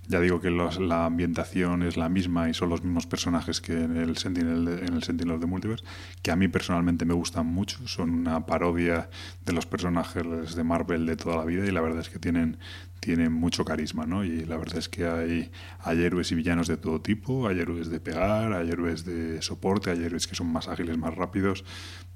Ya 0.08 0.20
digo 0.20 0.40
que 0.40 0.52
la 0.52 1.06
ambientación 1.06 1.84
es 1.84 1.98
la 1.98 2.10
misma 2.10 2.50
y 2.50 2.54
son 2.54 2.70
los 2.70 2.84
mismos 2.84 3.08
personajes 3.08 3.62
que 3.62 3.74
en 3.74 3.98
el 3.98 4.18
Sentinel 4.18 4.66
de, 4.66 4.86
en 4.86 4.94
el 4.94 5.04
Sentinel 5.04 5.40
de 5.40 5.46
Multiverse, 5.46 5.86
que 6.22 6.32
a 6.32 6.36
mí 6.36 6.48
personalmente 6.48 7.06
me 7.06 7.14
gustan 7.14 7.46
mucho, 7.46 7.88
son 7.88 8.12
una 8.12 8.46
parodia 8.46 9.10
de 9.46 9.54
los 9.54 9.66
personajes 9.66 10.56
de 10.56 10.64
Marvel 10.64 11.06
de 11.06 11.16
toda 11.16 11.38
la 11.38 11.46
vida 11.46 11.66
y 11.66 11.72
la 11.72 11.82
verdad 11.82 12.00
es 12.00 12.10
que 12.10 12.20
tienen 12.20 12.58
tienen 13.04 13.34
mucho 13.34 13.66
carisma, 13.66 14.06
¿no? 14.06 14.24
Y 14.24 14.46
la 14.46 14.56
verdad 14.56 14.78
es 14.78 14.88
que 14.88 15.06
hay, 15.06 15.52
hay 15.80 16.04
héroes 16.04 16.32
y 16.32 16.36
villanos 16.36 16.68
de 16.68 16.78
todo 16.78 17.02
tipo, 17.02 17.50
hay 17.50 17.60
héroes 17.60 17.90
de 17.90 18.00
pegar, 18.00 18.54
hay 18.54 18.70
héroes 18.70 19.04
de 19.04 19.42
soporte, 19.42 19.92
hay 19.92 20.02
héroes 20.02 20.26
que 20.26 20.36
son 20.36 20.48
más 20.48 20.70
ágiles, 20.70 20.98
más 20.98 21.14
rápidos, 21.14 21.66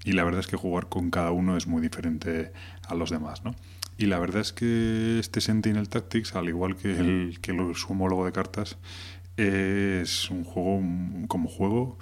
y 0.05 0.13
la 0.13 0.23
verdad 0.23 0.39
es 0.39 0.47
que 0.47 0.55
jugar 0.55 0.87
con 0.87 1.11
cada 1.11 1.31
uno 1.31 1.57
es 1.57 1.67
muy 1.67 1.81
diferente 1.81 2.53
a 2.87 2.95
los 2.95 3.09
demás, 3.09 3.43
¿no? 3.43 3.53
Y 3.97 4.05
la 4.05 4.19
verdad 4.19 4.41
es 4.41 4.53
que 4.53 5.17
este 5.19 5.41
Sentinel 5.41 5.89
Tactics, 5.89 6.35
al 6.35 6.49
igual 6.49 6.75
que, 6.75 6.91
el, 6.91 7.39
que 7.41 7.51
su 7.75 7.91
homólogo 7.91 8.25
de 8.25 8.31
cartas, 8.31 8.77
es 9.37 10.29
un 10.29 10.43
juego 10.43 10.81
como 11.27 11.49
juego 11.49 11.97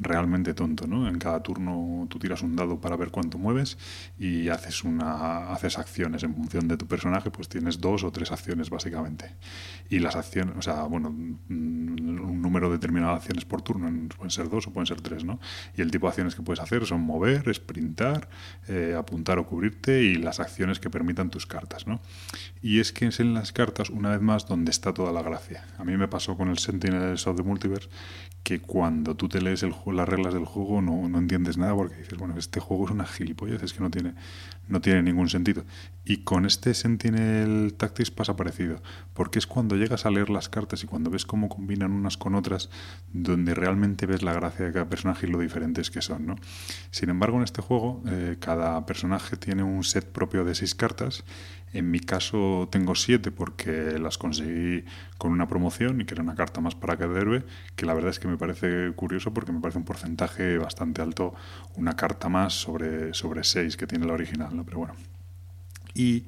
realmente 0.00 0.54
tonto, 0.54 0.86
¿no? 0.86 1.06
En 1.08 1.18
cada 1.18 1.42
turno 1.42 2.06
tú 2.08 2.18
tiras 2.18 2.42
un 2.42 2.56
dado 2.56 2.80
para 2.80 2.96
ver 2.96 3.10
cuánto 3.10 3.38
mueves 3.38 3.76
y 4.18 4.48
haces 4.48 4.82
una 4.82 5.52
haces 5.52 5.78
acciones 5.78 6.22
en 6.22 6.34
función 6.34 6.68
de 6.68 6.76
tu 6.76 6.86
personaje, 6.86 7.30
pues 7.30 7.48
tienes 7.48 7.80
dos 7.80 8.02
o 8.02 8.10
tres 8.10 8.32
acciones 8.32 8.70
básicamente. 8.70 9.36
Y 9.90 9.98
las 9.98 10.16
acciones, 10.16 10.56
o 10.56 10.62
sea, 10.62 10.84
bueno, 10.84 11.08
un 11.10 12.42
número 12.42 12.70
determinado 12.70 13.12
de 13.12 13.18
acciones 13.18 13.44
por 13.44 13.62
turno, 13.62 13.90
pueden 14.16 14.30
ser 14.30 14.48
dos 14.48 14.66
o 14.66 14.72
pueden 14.72 14.86
ser 14.86 15.00
tres, 15.00 15.24
¿no? 15.24 15.38
Y 15.76 15.82
el 15.82 15.90
tipo 15.90 16.06
de 16.06 16.10
acciones 16.10 16.34
que 16.34 16.42
puedes 16.42 16.60
hacer 16.60 16.86
son 16.86 17.02
mover, 17.02 17.52
sprintar, 17.54 18.28
eh, 18.68 18.94
apuntar 18.98 19.38
o 19.38 19.46
cubrirte 19.46 20.02
y 20.02 20.14
las 20.14 20.40
acciones 20.40 20.80
que 20.80 20.88
permitan 20.88 21.30
tus 21.30 21.46
cartas, 21.46 21.86
¿no? 21.86 22.00
Y 22.62 22.80
es 22.80 22.92
que 22.92 23.06
es 23.06 23.20
en 23.20 23.34
las 23.34 23.52
cartas, 23.52 23.90
una 23.90 24.10
vez 24.10 24.20
más, 24.22 24.46
donde 24.46 24.70
está 24.70 24.94
toda 24.94 25.12
la 25.12 25.22
gracia. 25.22 25.64
A 25.78 25.84
mí 25.84 25.96
me 25.96 26.08
pasó 26.08 26.36
con 26.36 26.48
el 26.48 26.58
Sentinel 26.58 27.12
of 27.12 27.36
the 27.36 27.42
Multiverse 27.42 27.88
que 28.42 28.60
cuando 28.60 29.16
tú 29.16 29.28
te 29.28 29.40
lees 29.40 29.62
el, 29.62 29.74
las 29.92 30.08
reglas 30.08 30.34
del 30.34 30.44
juego 30.44 30.82
no, 30.82 31.08
no, 31.08 31.18
entiendes 31.18 31.56
nada 31.56 31.74
porque 31.74 31.96
dices, 31.96 32.18
bueno, 32.18 32.36
este 32.38 32.60
juego 32.60 32.86
es 32.86 32.90
una 32.90 33.06
gilipollez, 33.06 33.62
es 33.62 33.72
que 33.72 33.80
no 33.80 33.90
tiene, 33.90 34.14
no 34.68 34.80
tiene 34.80 35.02
ningún 35.02 35.28
sentido. 35.28 35.64
Y 36.04 36.18
con 36.18 36.46
este 36.46 36.74
Sentinel 36.74 37.74
Tactics 37.76 38.10
pasa 38.10 38.36
parecido, 38.36 38.82
porque 39.14 39.38
es 39.38 39.46
cuando 39.46 39.76
llegas 39.76 40.06
a 40.06 40.10
leer 40.10 40.30
las 40.30 40.48
cartas 40.48 40.82
y 40.82 40.86
cuando 40.86 41.10
ves 41.10 41.26
cómo 41.26 41.48
combinan 41.48 41.92
unas 41.92 42.16
con 42.16 42.34
otras, 42.34 42.70
donde 43.12 43.54
realmente 43.54 44.06
ves 44.06 44.22
la 44.22 44.32
gracia 44.32 44.66
de 44.66 44.72
cada 44.72 44.88
personaje 44.88 45.26
y 45.26 45.30
lo 45.30 45.40
diferentes 45.40 45.90
que 45.90 46.02
son. 46.02 46.26
¿no? 46.26 46.36
Sin 46.90 47.10
embargo, 47.10 47.36
en 47.36 47.44
este 47.44 47.62
juego, 47.62 48.02
eh, 48.06 48.36
cada 48.40 48.84
personaje 48.86 49.36
tiene 49.36 49.62
un 49.62 49.84
set 49.84 50.06
propio 50.06 50.44
de 50.44 50.54
seis 50.54 50.74
cartas 50.74 51.24
en 51.72 51.90
mi 51.90 52.00
caso 52.00 52.68
tengo 52.70 52.94
siete 52.94 53.30
porque 53.30 53.98
las 53.98 54.18
conseguí 54.18 54.84
con 55.18 55.32
una 55.32 55.46
promoción 55.46 56.00
y 56.00 56.04
que 56.04 56.14
era 56.14 56.22
una 56.22 56.34
carta 56.34 56.60
más 56.60 56.74
para 56.74 56.96
cada 56.96 57.18
héroe, 57.18 57.44
que 57.76 57.86
la 57.86 57.94
verdad 57.94 58.10
es 58.10 58.18
que 58.18 58.28
me 58.28 58.36
parece 58.36 58.92
curioso 58.96 59.32
porque 59.32 59.52
me 59.52 59.60
parece 59.60 59.78
un 59.78 59.84
porcentaje 59.84 60.58
bastante 60.58 61.02
alto 61.02 61.34
una 61.76 61.94
carta 61.94 62.28
más 62.28 62.54
sobre, 62.54 63.14
sobre 63.14 63.44
seis 63.44 63.76
que 63.76 63.86
tiene 63.86 64.06
la 64.06 64.14
original, 64.14 64.54
¿no? 64.56 64.64
Pero 64.64 64.78
bueno. 64.78 64.94
Y 65.94 66.24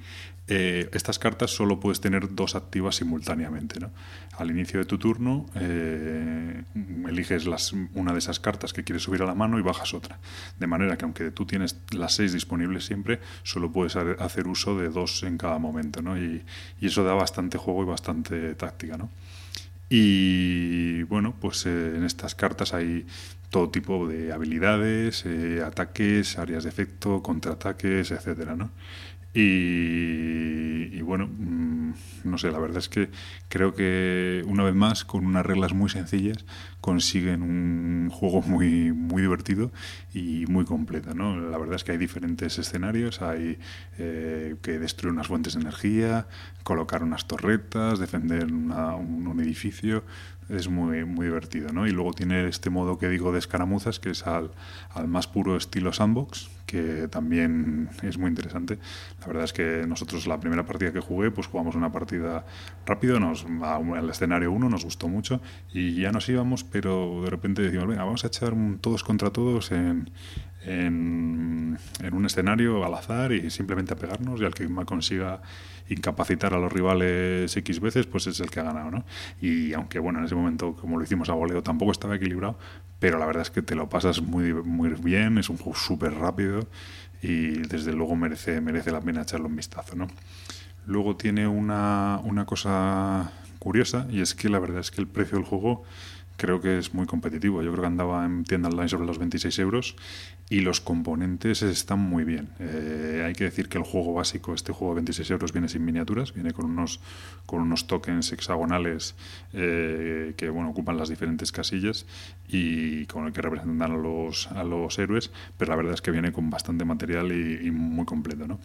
eh, 0.55 0.91
estas 0.93 1.19
cartas 1.19 1.51
solo 1.51 1.81
puedes 1.81 2.03
tener 2.03 2.35
dos 2.35 2.55
activas 2.55 2.97
simultáneamente. 2.97 3.81
¿no? 3.81 3.91
Al 4.37 4.51
inicio 4.51 4.81
de 4.81 4.85
tu 4.85 4.99
turno 4.99 5.47
eh, 5.55 6.63
eliges 7.09 7.47
una 7.95 8.13
de 8.13 8.19
esas 8.19 8.39
cartas 8.39 8.75
que 8.75 8.85
quieres 8.85 9.03
subir 9.03 9.23
a 9.23 9.25
la 9.27 9.35
mano 9.35 9.59
y 9.59 9.63
bajas 9.63 9.95
otra. 9.95 10.19
De 10.59 10.67
manera 10.67 10.99
que 10.99 11.07
aunque 11.07 11.31
tú 11.31 11.47
tienes 11.47 11.81
las 11.93 12.15
seis 12.15 12.35
disponibles 12.35 12.85
siempre, 12.85 13.19
solo 13.45 13.73
puedes 13.73 13.97
hacer 13.97 14.47
uso 14.47 14.79
de 14.79 14.91
dos 14.91 15.23
en 15.23 15.39
cada 15.39 15.59
momento. 15.59 16.03
¿no? 16.03 16.19
Y, 16.19 16.45
y 16.81 16.87
eso 16.87 17.03
da 17.03 17.15
bastante 17.15 17.57
juego 17.57 17.85
y 17.85 17.87
bastante 17.87 18.55
táctica. 18.55 18.99
¿no? 18.99 19.09
Y 19.89 21.05
bueno, 21.05 21.35
pues 21.41 21.65
eh, 21.65 21.95
en 21.97 22.05
estas 22.05 22.35
cartas 22.35 22.75
hay 22.75 23.07
todo 23.49 23.71
tipo 23.71 24.07
de 24.09 24.33
habilidades, 24.33 25.27
ataques, 25.65 26.39
áreas 26.39 26.65
de 26.65 26.71
efecto, 26.71 27.23
contraataques, 27.23 28.11
etcétera, 28.11 28.57
¿no? 28.57 28.71
Y, 29.35 31.01
bueno, 31.01 31.27
mm, 31.27 31.93
no 32.25 32.39
sé, 32.39 32.51
la 32.51 32.59
verdad 32.59 32.79
es 32.79 32.89
que 32.89 33.11
creo 33.49 33.75
que 33.75 34.43
una 34.47 34.63
vez 34.63 34.75
más, 34.75 35.05
con 35.05 35.25
unas 35.25 35.45
reglas 35.45 35.73
muy 35.73 35.89
sencillas, 35.89 36.45
consiguen 36.81 37.43
un 37.43 38.11
juego 38.11 38.43
muy, 38.43 38.93
muy 38.93 39.23
divertido 39.23 39.73
y 40.13 40.45
muy 40.47 40.65
completo. 40.65 41.15
¿no? 41.15 41.39
La 41.39 41.57
verdad 41.57 41.77
es 41.77 41.85
que 41.85 41.93
hay 41.93 41.99
diferentes 41.99 42.59
escenarios, 42.59 43.23
hay 43.23 43.59
eh, 43.99 44.57
que 44.61 44.79
destruir 44.79 45.13
unas 45.13 45.29
fuentes 45.29 45.55
de 45.55 45.61
energía, 45.61 46.27
colocar 46.63 47.03
unas 47.03 47.27
torretas, 47.27 47.99
defender 47.99 48.53
un 48.53 49.41
edificio, 49.41 50.05
es 50.49 50.69
muy, 50.69 51.05
muy 51.05 51.27
divertido, 51.27 51.73
¿no? 51.73 51.87
Y 51.87 51.91
luego 51.91 52.13
tiene 52.13 52.49
este 52.49 52.71
modo 52.71 52.99
que 52.99 53.09
digo 53.09 53.33
de 53.33 53.39
escaramuzas, 53.39 54.01
que 54.01 54.11
es 54.11 54.27
al, 54.27 54.51
al, 54.95 55.09
más 55.09 55.27
puro 55.27 55.57
estilo 55.57 55.93
sandbox, 55.93 56.51
que 56.67 57.09
también 57.09 57.91
es 58.03 58.19
muy 58.19 58.29
interesante. 58.29 58.79
La 59.21 59.27
verdad 59.27 59.45
es 59.45 59.53
que 59.53 59.85
nosotros 59.87 60.27
la 60.27 60.41
primera 60.41 60.65
partida 60.65 60.93
que 60.93 61.01
jugué, 61.01 61.31
pues 61.31 61.47
jugamos 61.47 61.75
una 61.75 61.93
partida 61.93 62.45
rápido, 62.87 63.21
nos, 63.21 63.45
al 63.45 64.11
escenario 64.11 64.53
1 64.53 64.69
nos 64.69 64.85
gustó 64.85 65.09
mucho 65.09 65.41
y 65.73 66.01
ya 66.01 66.13
nos 66.13 66.29
íbamos, 66.29 66.65
pero 66.65 67.23
de 67.23 67.31
repente 67.31 67.63
decimos, 67.63 67.89
venga, 67.89 68.05
vamos 68.05 68.25
a 68.25 68.29
echar 68.29 68.55
todos 68.81 69.05
contra 69.05 69.31
todos 69.31 69.71
en, 69.73 70.11
en, 70.65 71.79
un 72.13 72.27
escenario 72.27 72.85
al 72.85 72.95
azar 72.95 73.33
y 73.33 73.51
simplemente 73.51 73.95
a 73.95 73.97
pegarnos 73.97 74.41
y 74.41 74.45
al 74.45 74.55
que 74.55 74.69
más 74.69 74.85
consiga 74.85 75.43
incapacitar 75.89 76.55
a 76.55 76.59
los 76.59 76.73
rivales 76.73 77.57
X 77.57 77.81
veces, 77.81 78.07
pues 78.07 78.27
es 78.27 78.41
el 78.41 78.51
que 78.51 78.61
ha 78.61 78.65
ganado, 78.65 78.91
¿no? 78.91 79.05
Y 79.41 79.73
aunque, 79.75 79.99
bueno, 79.99 80.21
en 80.21 80.27
ese 80.27 80.35
momento, 80.35 80.75
como 80.75 80.97
lo 80.97 81.05
hicimos 81.05 81.29
a 81.29 81.35
voleo, 81.35 81.63
tampoco 81.63 81.93
estaba 81.93 82.17
equilibrado, 82.17 82.59
pero 82.99 83.19
la 83.19 83.27
verdad 83.27 83.43
es 83.43 83.51
que 83.51 83.63
te 83.63 83.75
lo 83.75 83.89
pasas 83.89 84.23
muy, 84.23 84.55
muy 84.55 84.91
bien, 84.91 85.39
es 85.39 85.49
un 85.49 85.57
juego 85.57 85.77
súper 85.77 86.15
rápido 86.15 86.67
y 87.21 87.59
desde 87.69 87.93
luego 87.93 88.17
merece, 88.17 88.61
merece 88.61 88.91
la 88.91 89.01
pena 89.01 89.23
echarle 89.23 89.47
un 89.47 89.57
vistazo, 89.57 89.97
¿no? 89.97 90.07
Luego 90.87 91.17
tiene 91.17 91.47
una, 91.47 92.21
una 92.25 92.45
cosa 92.45 93.33
curiosa 93.59 94.07
y 94.11 94.21
es 94.21 94.35
que 94.35 94.49
la 94.49 94.59
verdad 94.59 94.81
es 94.81 94.91
que 94.91 95.01
el 95.01 95.07
precio 95.07 95.39
del 95.39 95.47
juego 95.47 95.85
creo 96.43 96.61
que 96.61 96.77
es 96.77 96.93
muy 96.93 97.07
competitivo. 97.07 97.63
Yo 97.63 97.71
creo 97.71 97.83
que 97.83 97.87
andaba 97.87 98.27
en 98.27 98.43
tienda 98.43 98.69
online 98.69 98.89
sobre 98.89 99.07
los 99.07 99.19
26 99.19 99.61
euros 99.61 99.95
y 100.51 100.59
los 100.59 100.81
componentes 100.81 101.63
están 101.63 102.01
muy 102.01 102.25
bien. 102.25 102.49
Eh, 102.59 103.23
hay 103.25 103.33
que 103.33 103.45
decir 103.45 103.69
que 103.69 103.79
el 103.79 103.85
juego 103.85 104.13
básico, 104.15 104.53
este 104.53 104.73
juego 104.73 104.95
de 104.95 105.03
26 105.03 105.31
euros, 105.31 105.53
viene 105.53 105.69
sin 105.69 105.85
miniaturas, 105.85 106.35
viene 106.35 106.53
con 106.53 106.65
unos, 106.65 106.99
con 107.47 107.61
unos 107.61 107.87
tokens 107.87 108.33
hexagonales 108.33 109.15
eh, 109.53 110.35
que 110.37 110.51
bueno, 110.51 110.71
ocupan 110.71 110.97
las 110.97 111.09
diferentes 111.09 111.53
casillas 111.53 112.07
y 112.49 113.07
con 113.07 113.27
el 113.27 113.33
que 113.33 113.41
representan 113.41 113.93
a 113.93 113.97
los, 113.97 114.49
a 114.49 114.65
los 114.65 114.99
héroes, 114.99 115.31
pero 115.57 115.71
la 115.71 115.77
verdad 115.77 115.95
es 115.95 116.03
que 116.03 116.11
viene 116.11 116.33
con 116.33 116.51
bastante 116.51 116.85
material 116.85 117.31
y, 117.31 117.71
muy 117.71 118.05
completo. 118.05 118.49
¿no? 118.49 118.59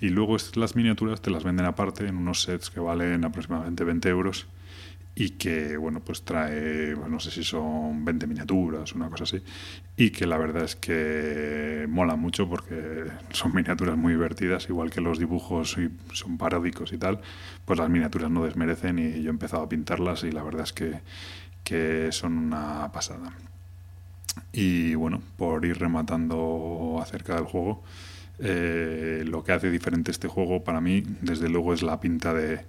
Y 0.00 0.10
luego 0.10 0.36
las 0.54 0.76
miniaturas 0.76 1.20
te 1.20 1.32
las 1.32 1.42
venden 1.42 1.66
aparte 1.66 2.06
en 2.06 2.16
unos 2.16 2.42
sets 2.42 2.70
que 2.70 2.78
valen 2.78 3.24
aproximadamente 3.24 3.82
20 3.82 4.08
euros 4.08 4.46
y 5.16 5.30
que, 5.30 5.76
bueno, 5.76 6.00
pues 6.00 6.22
trae, 6.22 6.96
pues 6.96 7.08
no 7.08 7.20
sé 7.20 7.30
si 7.30 7.44
son 7.44 8.04
20 8.04 8.26
miniaturas, 8.26 8.92
una 8.94 9.08
cosa 9.08 9.24
así, 9.24 9.42
y 9.96 10.10
que 10.10 10.26
la 10.26 10.36
verdad 10.36 10.64
es 10.64 10.74
que 10.74 11.86
mola 11.88 12.16
mucho 12.16 12.48
porque 12.48 13.04
son 13.30 13.54
miniaturas 13.54 13.96
muy 13.96 14.14
divertidas, 14.14 14.68
igual 14.68 14.90
que 14.90 15.00
los 15.00 15.18
dibujos 15.18 15.76
son 16.12 16.38
paródicos 16.38 16.92
y 16.92 16.98
tal, 16.98 17.20
pues 17.64 17.78
las 17.78 17.88
miniaturas 17.88 18.30
no 18.30 18.44
desmerecen 18.44 18.98
y 18.98 19.22
yo 19.22 19.28
he 19.28 19.30
empezado 19.30 19.62
a 19.62 19.68
pintarlas 19.68 20.24
y 20.24 20.32
la 20.32 20.42
verdad 20.42 20.62
es 20.62 20.72
que, 20.72 21.00
que 21.62 22.10
son 22.10 22.36
una 22.36 22.90
pasada. 22.92 23.32
Y 24.52 24.96
bueno, 24.96 25.22
por 25.36 25.64
ir 25.64 25.78
rematando 25.78 26.98
acerca 27.00 27.36
del 27.36 27.44
juego, 27.44 27.84
eh, 28.38 29.24
lo 29.26 29.44
que 29.44 29.52
hace 29.52 29.70
diferente 29.70 30.10
este 30.10 30.28
juego 30.28 30.64
para 30.64 30.80
mí, 30.80 31.02
desde 31.20 31.48
luego, 31.48 31.72
es 31.72 31.82
la 31.82 32.00
pinta 32.00 32.34
de, 32.34 32.60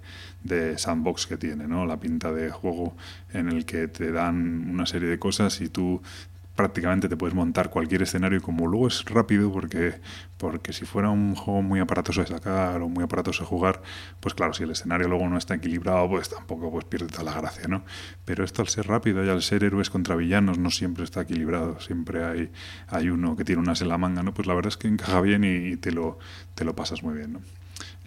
de 0.44 0.78
sandbox 0.78 1.26
que 1.26 1.36
tiene, 1.36 1.66
¿no? 1.66 1.86
La 1.86 1.98
pinta 1.98 2.32
de 2.32 2.50
juego 2.50 2.96
en 3.32 3.48
el 3.48 3.64
que 3.64 3.88
te 3.88 4.12
dan 4.12 4.70
una 4.70 4.86
serie 4.86 5.08
de 5.08 5.18
cosas 5.18 5.60
y 5.60 5.68
tú 5.68 6.02
prácticamente 6.56 7.08
te 7.08 7.16
puedes 7.16 7.34
montar 7.34 7.70
cualquier 7.70 8.02
escenario 8.02 8.38
y 8.38 8.40
como 8.40 8.66
luego 8.66 8.88
es 8.88 9.04
rápido 9.04 9.52
porque 9.52 10.00
porque 10.38 10.72
si 10.72 10.84
fuera 10.84 11.10
un 11.10 11.34
juego 11.34 11.62
muy 11.62 11.80
aparatoso 11.80 12.22
de 12.22 12.26
sacar 12.26 12.80
o 12.80 12.88
muy 12.88 13.04
aparatoso 13.04 13.44
de 13.44 13.48
jugar 13.48 13.82
pues 14.20 14.34
claro 14.34 14.54
si 14.54 14.64
el 14.64 14.70
escenario 14.70 15.06
luego 15.06 15.28
no 15.28 15.38
está 15.38 15.54
equilibrado 15.54 16.08
pues 16.08 16.30
tampoco 16.30 16.70
pues 16.70 16.86
pierde 16.86 17.08
toda 17.08 17.24
la 17.24 17.34
gracia 17.34 17.68
no 17.68 17.84
pero 18.24 18.42
esto 18.42 18.62
al 18.62 18.68
ser 18.68 18.88
rápido 18.88 19.24
y 19.24 19.28
al 19.28 19.42
ser 19.42 19.64
héroes 19.64 19.90
contra 19.90 20.16
villanos 20.16 20.58
no 20.58 20.70
siempre 20.70 21.04
está 21.04 21.20
equilibrado 21.20 21.78
siempre 21.80 22.24
hay 22.24 22.50
hay 22.88 23.10
uno 23.10 23.36
que 23.36 23.44
tiene 23.44 23.60
una 23.60 23.74
en 23.78 23.88
la 23.88 23.98
manga 23.98 24.22
no 24.22 24.32
pues 24.32 24.48
la 24.48 24.54
verdad 24.54 24.68
es 24.68 24.76
que 24.78 24.88
encaja 24.88 25.20
bien 25.20 25.44
y, 25.44 25.76
te 25.76 25.92
lo 25.92 26.18
te 26.54 26.64
lo 26.64 26.74
pasas 26.74 27.02
muy 27.02 27.14
bien 27.14 27.34
no 27.34 27.40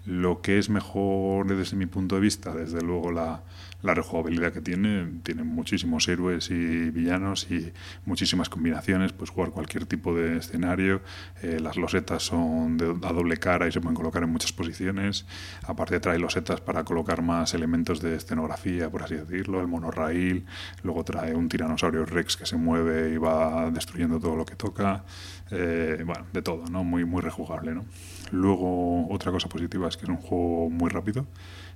lo 0.06 0.40
que 0.40 0.58
es 0.58 0.70
mejor 0.70 1.46
desde 1.46 1.76
mi 1.76 1.86
punto 1.86 2.14
de 2.14 2.22
vista, 2.22 2.54
desde 2.54 2.80
luego 2.80 3.12
la, 3.12 3.42
la 3.82 3.94
rejugabilidad 3.94 4.52
que 4.52 4.60
tiene, 4.60 5.20
tiene 5.22 5.42
muchísimos 5.42 6.08
héroes 6.08 6.50
y 6.50 6.90
villanos 6.90 7.50
y 7.50 7.72
muchísimas 8.04 8.48
combinaciones, 8.48 9.12
pues 9.12 9.30
jugar 9.30 9.50
cualquier 9.50 9.86
tipo 9.86 10.14
de 10.14 10.38
escenario, 10.38 11.00
eh, 11.42 11.58
las 11.60 11.76
losetas 11.76 12.22
son 12.22 12.76
de, 12.76 12.86
a 12.86 13.12
doble 13.12 13.38
cara 13.38 13.68
y 13.68 13.72
se 13.72 13.80
pueden 13.80 13.96
colocar 13.96 14.22
en 14.22 14.30
muchas 14.30 14.52
posiciones, 14.52 15.26
aparte 15.62 16.00
trae 16.00 16.18
losetas 16.18 16.60
para 16.60 16.84
colocar 16.84 17.22
más 17.22 17.54
elementos 17.54 18.00
de 18.00 18.16
escenografía, 18.16 18.90
por 18.90 19.02
así 19.02 19.14
decirlo, 19.14 19.60
el 19.60 19.66
monorraíl, 19.66 20.44
luego 20.82 21.04
trae 21.04 21.34
un 21.34 21.48
tiranosaurio 21.48 22.04
rex 22.04 22.36
que 22.36 22.46
se 22.46 22.56
mueve 22.56 23.10
y 23.14 23.16
va 23.16 23.70
destruyendo 23.70 24.20
todo 24.20 24.36
lo 24.36 24.44
que 24.44 24.56
toca, 24.56 25.04
eh, 25.50 26.02
bueno, 26.04 26.26
de 26.32 26.42
todo, 26.42 26.64
¿no? 26.66 26.84
Muy, 26.84 27.04
muy 27.04 27.22
rejugable, 27.22 27.74
¿no? 27.74 27.84
Luego, 28.30 29.08
otra 29.08 29.32
cosa 29.32 29.48
positiva 29.48 29.88
es 29.88 29.96
que 29.96 30.04
es 30.04 30.08
un 30.08 30.16
juego 30.16 30.70
muy 30.70 30.88
rápido. 30.90 31.26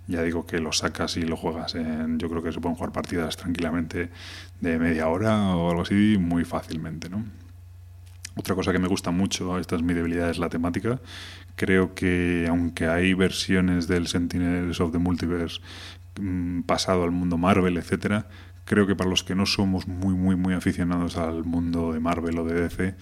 Ya 0.07 0.23
digo 0.23 0.47
que 0.47 0.59
lo 0.59 0.73
sacas 0.73 1.17
y 1.17 1.23
lo 1.23 1.37
juegas 1.37 1.75
en. 1.75 2.19
Yo 2.19 2.29
creo 2.29 2.43
que 2.43 2.53
se 2.53 2.61
pueden 2.61 2.77
jugar 2.77 2.93
partidas 2.93 3.37
tranquilamente 3.37 4.11
de 4.61 4.79
media 4.79 5.09
hora 5.09 5.57
o 5.57 5.71
algo 5.71 5.83
así 5.83 6.17
muy 6.19 6.45
fácilmente, 6.45 7.09
¿no? 7.09 7.25
Otra 8.37 8.55
cosa 8.55 8.73
que 8.73 8.79
me 8.79 8.89
gusta 8.89 9.13
mucho, 9.13 9.59
esta 9.59 9.77
es 9.77 9.83
mi 9.83 9.95
debilidad, 9.95 10.29
es 10.29 10.39
la 10.39 10.49
temática. 10.49 11.01
Creo 11.57 11.95
que 11.95 12.47
aunque 12.49 12.89
hay 12.89 13.15
versiones 13.15 13.87
del 13.87 14.09
Sentinels 14.09 14.81
of 14.81 14.93
the 14.93 14.99
Multiverse 14.99 15.61
mm, 16.21 16.63
pasado 16.63 17.05
al 17.05 17.13
mundo 17.13 17.39
Marvel, 17.39 17.77
etcétera, 17.77 18.27
creo 18.65 18.87
que 18.87 18.97
para 18.97 19.09
los 19.09 19.23
que 19.23 19.35
no 19.35 19.47
somos 19.47 19.87
muy, 19.87 20.15
muy, 20.15 20.37
muy 20.37 20.55
aficionados 20.55 21.17
al 21.17 21.45
mundo 21.45 21.93
de 21.93 22.01
Marvel 22.01 22.39
o 22.39 22.45
de 22.45 22.61
DC, 22.63 22.95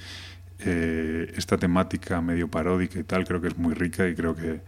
eh, 0.65 1.33
esta 1.37 1.57
temática 1.57 2.21
medio 2.21 2.49
paródica 2.49 2.99
y 2.99 3.03
tal 3.03 3.25
creo 3.25 3.41
que 3.41 3.49
es 3.49 3.59
muy 3.59 3.75
rica 3.75 4.07
y 4.09 4.15
creo 4.15 4.37
que, 4.37 4.61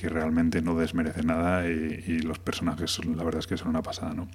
que 0.00 0.08
realmente 0.08 0.62
no 0.62 0.74
desmerece 0.74 1.22
nada 1.22 1.68
y, 1.68 2.20
los 2.20 2.38
personajes 2.38 2.90
son, 2.90 3.16
la 3.18 3.24
verdad 3.24 3.40
es 3.40 3.46
que 3.46 3.58
son 3.58 3.68
una 3.68 3.82
pasada 3.82 4.14
¿no? 4.14 4.28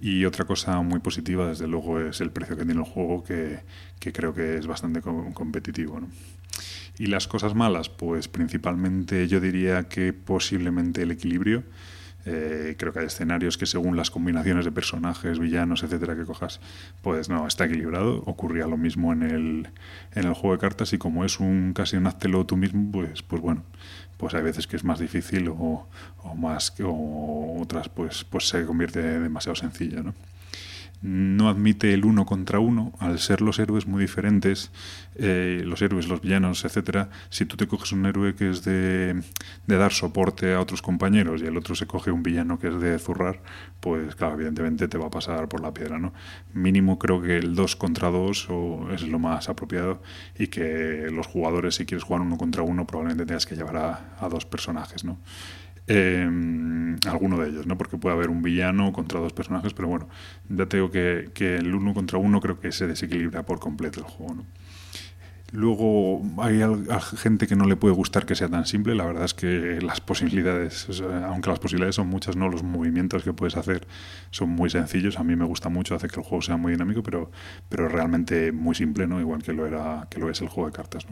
y 0.00 0.24
otra 0.24 0.44
cosa 0.44 0.80
muy 0.82 0.98
positiva 0.98 1.46
desde 1.46 1.68
luego 1.68 2.00
es 2.00 2.20
el 2.20 2.32
precio 2.32 2.56
que 2.56 2.64
tiene 2.64 2.80
el 2.80 2.86
juego 2.86 3.22
que, 3.22 3.60
que 4.00 4.12
creo 4.12 4.34
que 4.34 4.56
es 4.56 4.66
bastante 4.66 5.00
competitivo 5.00 6.00
¿no? 6.00 6.08
y 6.98 7.06
las 7.06 7.28
cosas 7.28 7.54
malas 7.54 7.88
pues 7.88 8.26
principalmente 8.26 9.28
yo 9.28 9.40
diría 9.40 9.84
que 9.84 10.12
posiblemente 10.12 11.02
el 11.02 11.12
equilibrio 11.12 11.62
eh, 12.26 12.76
creo 12.78 12.92
que 12.92 13.00
hay 13.00 13.06
escenarios 13.06 13.56
que 13.56 13.66
según 13.66 13.96
las 13.96 14.10
combinaciones 14.10 14.64
de 14.64 14.72
personajes, 14.72 15.38
villanos, 15.38 15.82
etcétera, 15.82 16.16
que 16.16 16.24
cojas, 16.24 16.60
pues 17.02 17.28
no, 17.28 17.46
está 17.46 17.66
equilibrado. 17.66 18.22
Ocurría 18.26 18.66
lo 18.66 18.76
mismo 18.76 19.12
en 19.12 19.22
el, 19.22 19.68
en 20.14 20.26
el 20.26 20.34
juego 20.34 20.54
de 20.54 20.60
cartas 20.60 20.92
y 20.92 20.98
como 20.98 21.24
es 21.24 21.40
un 21.40 21.72
casi 21.72 21.96
un 21.96 22.06
háztelo 22.06 22.44
tú 22.46 22.56
mismo, 22.56 22.90
pues, 22.90 23.22
pues 23.22 23.40
bueno, 23.40 23.62
pues 24.16 24.34
hay 24.34 24.42
veces 24.42 24.66
que 24.66 24.76
es 24.76 24.84
más 24.84 24.98
difícil 24.98 25.48
o, 25.48 25.88
o 26.22 26.34
más 26.34 26.74
o 26.82 27.58
otras 27.60 27.88
pues, 27.88 28.24
pues 28.24 28.48
se 28.48 28.64
convierte 28.66 29.00
demasiado 29.00 29.54
sencillo, 29.54 30.02
¿no? 30.02 30.14
No 31.00 31.48
admite 31.48 31.94
el 31.94 32.04
uno 32.04 32.26
contra 32.26 32.58
uno, 32.58 32.92
al 32.98 33.18
ser 33.18 33.40
los 33.40 33.58
héroes 33.58 33.86
muy 33.86 34.00
diferentes, 34.00 34.72
eh, 35.14 35.62
los 35.64 35.80
héroes, 35.80 36.08
los 36.08 36.20
villanos, 36.20 36.64
etcétera, 36.64 37.10
si 37.30 37.44
tú 37.44 37.56
te 37.56 37.68
coges 37.68 37.92
un 37.92 38.06
héroe 38.06 38.34
que 38.34 38.50
es 38.50 38.64
de, 38.64 39.22
de, 39.66 39.76
dar 39.76 39.92
soporte 39.92 40.54
a 40.54 40.60
otros 40.60 40.82
compañeros 40.82 41.40
y 41.42 41.46
el 41.46 41.56
otro 41.56 41.74
se 41.74 41.86
coge 41.86 42.10
un 42.10 42.22
villano 42.22 42.58
que 42.58 42.68
es 42.68 42.80
de 42.80 42.98
zurrar, 42.98 43.42
pues 43.80 44.16
claro, 44.16 44.34
evidentemente 44.34 44.88
te 44.88 44.98
va 44.98 45.06
a 45.06 45.10
pasar 45.10 45.48
por 45.48 45.60
la 45.60 45.72
piedra, 45.72 45.98
¿no? 45.98 46.12
Mínimo 46.52 46.98
creo 46.98 47.22
que 47.22 47.38
el 47.38 47.54
2 47.54 47.76
contra 47.76 48.10
2 48.10 48.48
es 48.92 49.02
lo 49.02 49.18
más 49.18 49.48
apropiado 49.48 50.02
y 50.38 50.48
que 50.48 51.08
los 51.12 51.26
jugadores, 51.26 51.76
si 51.76 51.86
quieres 51.86 52.04
jugar 52.04 52.22
uno 52.22 52.36
contra 52.36 52.62
uno, 52.62 52.86
probablemente 52.86 53.24
tengas 53.26 53.46
que 53.46 53.54
llevar 53.54 53.76
a, 53.76 54.16
a 54.20 54.28
dos 54.28 54.46
personajes, 54.46 55.04
¿no? 55.04 55.18
Eh, 55.88 56.96
alguno 57.06 57.38
de 57.38 57.48
ellos, 57.48 57.66
¿no? 57.66 57.76
Porque 57.76 57.96
puede 57.96 58.14
haber 58.14 58.30
un 58.30 58.42
villano 58.42 58.92
contra 58.92 59.20
dos 59.20 59.32
personajes, 59.32 59.74
pero 59.74 59.88
bueno, 59.88 60.08
ya 60.48 60.66
tengo 60.66 60.90
que, 60.90 61.30
que 61.34 61.56
el 61.56 61.74
uno 61.74 61.94
contra 61.94 62.18
uno 62.18 62.40
creo 62.40 62.60
que 62.60 62.72
se 62.72 62.86
desequilibra 62.86 63.44
por 63.44 63.58
completo 63.58 64.00
el 64.00 64.06
juego. 64.06 64.44
Luego 65.50 66.22
hay 66.42 66.60
gente 67.16 67.46
que 67.46 67.56
no 67.56 67.64
le 67.64 67.76
puede 67.76 67.94
gustar 67.94 68.26
que 68.26 68.34
sea 68.34 68.50
tan 68.50 68.66
simple. 68.66 68.94
La 68.94 69.06
verdad 69.06 69.24
es 69.24 69.32
que 69.32 69.80
las 69.80 70.00
posibilidades, 70.02 70.88
aunque 71.24 71.48
las 71.48 71.58
posibilidades 71.58 71.94
son 71.94 72.08
muchas, 72.08 72.36
no 72.36 72.50
los 72.50 72.62
movimientos 72.62 73.22
que 73.22 73.32
puedes 73.32 73.56
hacer 73.56 73.86
son 74.30 74.50
muy 74.50 74.68
sencillos. 74.68 75.18
A 75.18 75.24
mí 75.24 75.36
me 75.36 75.46
gusta 75.46 75.70
mucho 75.70 75.94
hacer 75.94 76.10
que 76.10 76.20
el 76.20 76.26
juego 76.26 76.42
sea 76.42 76.58
muy 76.58 76.72
dinámico, 76.72 77.02
pero, 77.02 77.30
pero 77.70 77.88
realmente 77.88 78.52
muy 78.52 78.74
simple, 78.74 79.06
¿no? 79.06 79.20
Igual 79.20 79.42
que 79.42 79.54
lo 79.54 79.66
era, 79.66 80.06
que 80.10 80.20
lo 80.20 80.28
es 80.28 80.42
el 80.42 80.48
juego 80.48 80.68
de 80.68 80.76
cartas. 80.76 81.06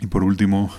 Y 0.00 0.08
por 0.08 0.24
último, 0.24 0.72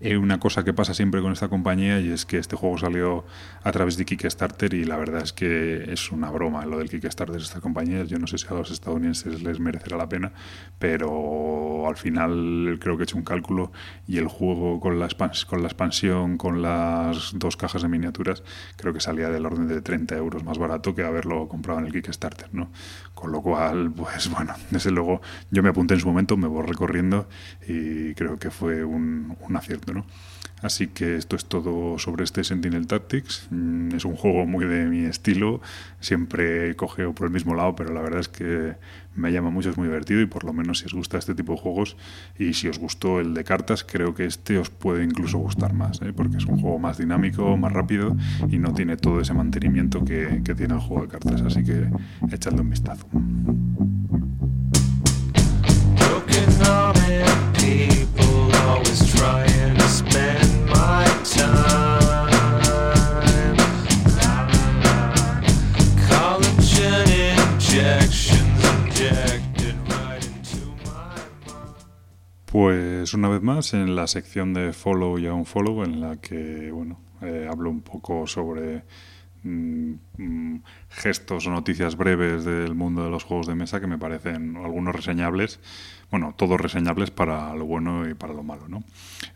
eh, 0.00 0.16
una 0.16 0.38
cosa 0.38 0.62
que 0.62 0.74
pasa 0.74 0.92
siempre 0.92 1.22
con 1.22 1.32
esta 1.32 1.48
compañía 1.48 2.00
y 2.00 2.10
es 2.10 2.26
que 2.26 2.38
este 2.38 2.54
juego 2.54 2.76
salió 2.76 3.24
a 3.62 3.72
través 3.72 3.96
de 3.96 4.04
Kickstarter 4.04 4.74
y 4.74 4.84
la 4.84 4.96
verdad 4.96 5.22
es 5.22 5.32
que 5.32 5.90
es 5.90 6.12
una 6.12 6.30
broma 6.30 6.66
lo 6.66 6.78
del 6.78 6.90
Kickstarter 6.90 7.36
de 7.36 7.42
esta 7.42 7.60
compañía. 7.60 8.04
Yo 8.04 8.18
no 8.18 8.26
sé 8.26 8.36
si 8.38 8.46
a 8.48 8.54
los 8.54 8.70
estadounidenses 8.70 9.42
les 9.42 9.58
merecerá 9.58 9.96
la 9.96 10.08
pena, 10.08 10.32
pero 10.78 11.88
al 11.88 11.96
final 11.96 12.78
creo 12.80 12.96
que 12.96 13.02
he 13.02 13.04
hecho 13.04 13.16
un 13.16 13.24
cálculo 13.24 13.72
y 14.06 14.18
el 14.18 14.28
juego 14.28 14.80
con 14.80 14.98
la, 14.98 15.08
con 15.46 15.62
la 15.62 15.68
expansión, 15.68 16.36
con 16.36 16.60
las 16.60 17.32
dos 17.34 17.56
cajas 17.56 17.82
de 17.82 17.88
miniaturas, 17.88 18.42
creo 18.76 18.92
que 18.92 19.00
salía 19.00 19.30
del 19.30 19.46
orden 19.46 19.66
de 19.66 19.80
30 19.80 20.16
euros 20.16 20.44
más 20.44 20.58
barato 20.58 20.94
que 20.94 21.04
haberlo 21.04 21.48
comprado 21.48 21.80
en 21.80 21.86
el 21.86 21.92
Kickstarter, 21.92 22.48
¿no? 22.52 22.70
Con 23.14 23.32
lo 23.32 23.40
cual, 23.40 23.90
pues 23.96 24.30
bueno, 24.30 24.54
desde 24.70 24.90
luego 24.90 25.22
yo 25.50 25.62
me 25.62 25.70
apunté 25.70 25.94
en 25.94 26.00
su 26.00 26.08
momento, 26.08 26.36
me 26.36 26.48
voy 26.48 26.66
recorriendo 26.66 27.28
y 27.66 28.14
creo 28.14 28.38
que 28.38 28.50
fue 28.50 28.84
un, 28.84 29.36
un 29.40 29.56
acierto, 29.56 29.85
Así 30.62 30.86
que 30.86 31.16
esto 31.16 31.36
es 31.36 31.44
todo 31.44 31.98
sobre 31.98 32.24
este 32.24 32.42
Sentinel 32.42 32.86
Tactics. 32.86 33.48
Mm, 33.50 33.94
es 33.94 34.04
un 34.04 34.16
juego 34.16 34.46
muy 34.46 34.64
de 34.64 34.86
mi 34.86 35.04
estilo, 35.04 35.60
siempre 36.00 36.74
cogeo 36.76 37.14
por 37.14 37.26
el 37.26 37.32
mismo 37.32 37.54
lado, 37.54 37.76
pero 37.76 37.92
la 37.92 38.00
verdad 38.00 38.20
es 38.20 38.28
que 38.28 38.74
me 39.14 39.32
llama 39.32 39.50
mucho, 39.50 39.70
es 39.70 39.76
muy 39.76 39.86
divertido 39.86 40.20
y 40.20 40.26
por 40.26 40.44
lo 40.44 40.52
menos 40.52 40.78
si 40.78 40.86
os 40.86 40.94
gusta 40.94 41.18
este 41.18 41.34
tipo 41.34 41.52
de 41.52 41.58
juegos 41.58 41.96
y 42.38 42.54
si 42.54 42.68
os 42.68 42.78
gustó 42.78 43.20
el 43.20 43.34
de 43.34 43.44
cartas, 43.44 43.84
creo 43.84 44.14
que 44.14 44.24
este 44.24 44.58
os 44.58 44.70
puede 44.70 45.04
incluso 45.04 45.38
gustar 45.38 45.72
más, 45.74 46.00
¿eh? 46.02 46.12
porque 46.14 46.38
es 46.38 46.46
un 46.46 46.58
juego 46.58 46.78
más 46.78 46.98
dinámico, 46.98 47.56
más 47.56 47.72
rápido 47.72 48.16
y 48.48 48.58
no 48.58 48.72
tiene 48.72 48.96
todo 48.96 49.20
ese 49.20 49.34
mantenimiento 49.34 50.04
que, 50.04 50.42
tiene 50.56 50.74
el 50.74 50.80
juego 50.80 51.02
de 51.02 51.08
cartas. 51.08 51.42
Así 51.42 51.62
que 51.62 51.90
echadle 52.30 52.62
un 52.62 52.70
vistazo. 52.70 53.06
Pues 72.58 73.12
una 73.12 73.28
vez 73.28 73.42
más 73.42 73.74
en 73.74 73.96
la 73.96 74.06
sección 74.06 74.54
de 74.54 74.72
follow 74.72 75.18
y 75.18 75.26
unfollow 75.26 75.84
en 75.84 76.00
la 76.00 76.16
que 76.16 76.70
bueno 76.72 76.98
eh, 77.20 77.46
hablo 77.50 77.68
un 77.68 77.82
poco 77.82 78.26
sobre 78.26 78.82
mm, 79.42 79.92
mm, 80.16 80.62
gestos 80.88 81.46
o 81.46 81.50
noticias 81.50 81.98
breves 81.98 82.46
del 82.46 82.74
mundo 82.74 83.04
de 83.04 83.10
los 83.10 83.24
juegos 83.24 83.46
de 83.46 83.56
mesa 83.56 83.78
que 83.78 83.86
me 83.86 83.98
parecen 83.98 84.56
algunos 84.56 84.96
reseñables 84.96 85.60
bueno, 86.10 86.34
todos 86.36 86.60
reseñables 86.60 87.10
para 87.10 87.54
lo 87.54 87.64
bueno 87.64 88.08
y 88.08 88.14
para 88.14 88.32
lo 88.32 88.42
malo, 88.42 88.68
¿no? 88.68 88.84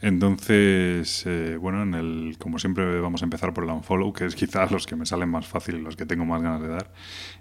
Entonces, 0.00 1.24
eh, 1.26 1.56
bueno, 1.60 1.82
en 1.82 1.94
el, 1.94 2.36
como 2.38 2.58
siempre 2.58 3.00
vamos 3.00 3.22
a 3.22 3.24
empezar 3.24 3.52
por 3.52 3.64
el 3.64 3.70
unfollow, 3.70 4.12
que 4.12 4.26
es 4.26 4.34
quizás 4.34 4.70
los 4.70 4.86
que 4.86 4.96
me 4.96 5.04
salen 5.04 5.28
más 5.28 5.46
fácil 5.46 5.82
los 5.82 5.96
que 5.96 6.06
tengo 6.06 6.24
más 6.24 6.42
ganas 6.42 6.62
de 6.62 6.68
dar. 6.68 6.92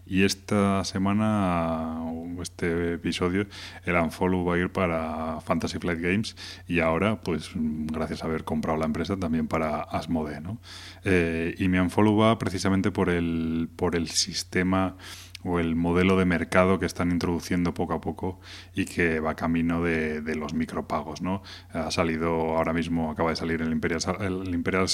Y 0.06 0.24
esta 0.24 0.84
semana, 0.84 2.02
este 2.42 2.94
episodio, 2.94 3.46
el 3.86 3.96
unfollow 3.96 4.44
va 4.44 4.56
a 4.56 4.58
ir 4.58 4.72
para 4.72 5.40
Fantasy 5.42 5.78
Flight 5.78 6.02
Games 6.02 6.36
y 6.68 6.80
ahora, 6.80 7.22
pues 7.22 7.52
gracias 7.56 8.24
a 8.24 8.28
haber 8.28 8.44
comprado 8.44 8.78
la 8.80 8.86
empresa, 8.86 9.18
también 9.18 9.48
para 9.48 9.82
Asmode, 9.82 10.42
¿no? 10.42 10.60
Eh, 11.04 11.56
y 11.60 11.68
mi 11.68 11.78
unfollow 11.78 12.18
va 12.18 12.40
precisamente 12.40 12.92
por 12.92 13.10
el, 13.10 13.70
por 13.76 13.96
el 13.96 14.10
sistema 14.10 14.96
o 15.44 15.60
el 15.60 15.76
modelo 15.76 16.18
de 16.18 16.26
mercado 16.26 16.80
que 16.80 16.86
están 16.86 17.12
introduciendo 17.12 17.74
poco 17.74 17.94
a 17.94 18.02
poco 18.02 18.40
y 18.74 18.86
que 18.86 19.20
va 19.20 19.36
camino 19.36 19.84
de, 19.84 20.22
los 20.36 20.54
micropagos. 20.54 21.22
¿no? 21.22 21.42
Ha 21.72 21.92
salido 21.92 22.58
ahora 22.58 22.74
mismo, 22.74 23.12
acaba 23.12 23.32
de 23.32 23.36
salir 23.36 23.62
el 23.62 23.72
Imperial, 23.72 24.02
el 24.22 24.54
Imperial 24.54 24.88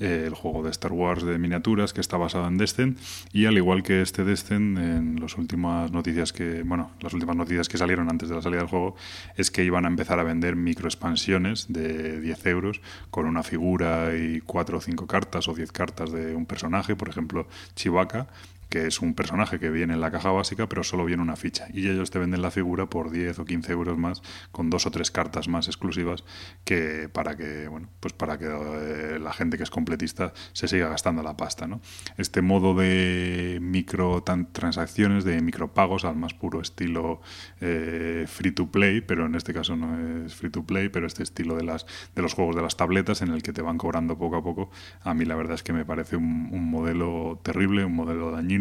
eh, 0.00 0.24
el 0.26 0.34
juego 0.34 0.62
de 0.62 0.70
Star 0.70 0.92
Wars 0.92 1.22
de 1.22 1.36
miniaturas 1.38 1.92
que 1.92 2.00
está 2.00 2.16
basado 2.16 2.48
en 2.48 2.56
Descent 2.56 2.98
y 3.34 3.44
al 3.44 3.58
igual 3.58 3.82
que 3.82 4.00
este 4.00 4.24
Descent 4.24 4.78
en 4.78 5.20
las 5.20 5.36
últimas 5.36 5.92
noticias 5.92 6.32
que 6.32 6.62
bueno 6.62 6.92
las 7.00 7.12
últimas 7.12 7.36
noticias 7.36 7.68
que 7.68 7.76
salieron 7.76 8.08
antes 8.08 8.30
de 8.30 8.34
la 8.34 8.40
salida 8.40 8.60
del 8.60 8.68
juego 8.68 8.96
es 9.36 9.50
que 9.50 9.62
iban 9.62 9.84
a 9.84 9.88
empezar 9.88 10.18
a 10.18 10.22
vender 10.22 10.56
microexpansiones 10.56 11.70
de 11.70 12.18
10 12.18 12.46
euros 12.46 12.80
con 13.10 13.26
una 13.26 13.42
figura 13.42 14.16
y 14.16 14.40
cuatro 14.40 14.78
o 14.78 14.80
cinco 14.80 15.06
cartas 15.06 15.48
o 15.48 15.54
10 15.54 15.70
cartas 15.70 16.10
de 16.12 16.34
un 16.34 16.46
personaje 16.46 16.96
por 16.96 17.10
ejemplo 17.10 17.46
Chewbacca 17.76 18.28
que 18.70 18.86
es 18.86 19.00
un 19.00 19.14
personaje 19.14 19.58
que 19.58 19.68
viene 19.68 19.94
en 19.94 20.00
la 20.00 20.12
caja 20.12 20.30
básica, 20.30 20.68
pero 20.68 20.84
solo 20.84 21.04
viene 21.04 21.22
una 21.22 21.36
ficha. 21.36 21.66
Y 21.72 21.88
ellos 21.88 22.10
te 22.10 22.20
venden 22.20 22.40
la 22.40 22.52
figura 22.52 22.86
por 22.86 23.10
10 23.10 23.40
o 23.40 23.44
15 23.44 23.72
euros 23.72 23.98
más, 23.98 24.22
con 24.52 24.70
dos 24.70 24.86
o 24.86 24.92
tres 24.92 25.10
cartas 25.10 25.48
más 25.48 25.66
exclusivas, 25.66 26.24
que 26.64 27.08
para 27.12 27.36
que, 27.36 27.66
bueno, 27.66 27.88
pues 27.98 28.14
para 28.14 28.38
que 28.38 28.46
eh, 28.46 29.18
la 29.20 29.32
gente 29.32 29.56
que 29.56 29.64
es 29.64 29.70
completista 29.70 30.32
se 30.52 30.68
siga 30.68 30.88
gastando 30.88 31.22
la 31.22 31.36
pasta. 31.36 31.66
¿no? 31.66 31.80
Este 32.16 32.42
modo 32.42 32.74
de 32.74 33.58
micro 33.60 34.22
transacciones, 34.22 35.24
de 35.24 35.42
micropagos 35.42 36.04
al 36.04 36.14
más 36.14 36.34
puro 36.34 36.60
estilo 36.60 37.20
eh, 37.60 38.26
free 38.28 38.52
to 38.52 38.70
play, 38.70 39.00
pero 39.00 39.26
en 39.26 39.34
este 39.34 39.52
caso 39.52 39.74
no 39.74 40.24
es 40.24 40.34
free 40.34 40.50
to 40.50 40.62
play, 40.62 40.88
pero 40.88 41.08
este 41.08 41.24
estilo 41.24 41.56
de 41.56 41.64
las 41.64 41.86
de 42.14 42.22
los 42.22 42.34
juegos 42.34 42.54
de 42.54 42.62
las 42.62 42.76
tabletas 42.76 43.20
en 43.20 43.30
el 43.30 43.42
que 43.42 43.52
te 43.52 43.62
van 43.62 43.78
cobrando 43.78 44.16
poco 44.16 44.36
a 44.36 44.42
poco, 44.44 44.70
a 45.02 45.12
mí 45.12 45.24
la 45.24 45.34
verdad 45.34 45.54
es 45.54 45.64
que 45.64 45.72
me 45.72 45.84
parece 45.84 46.16
un 46.16 46.70
modelo 46.70 47.40
terrible, 47.42 47.84
un 47.84 47.94
modelo 47.94 48.30
dañino 48.30 48.59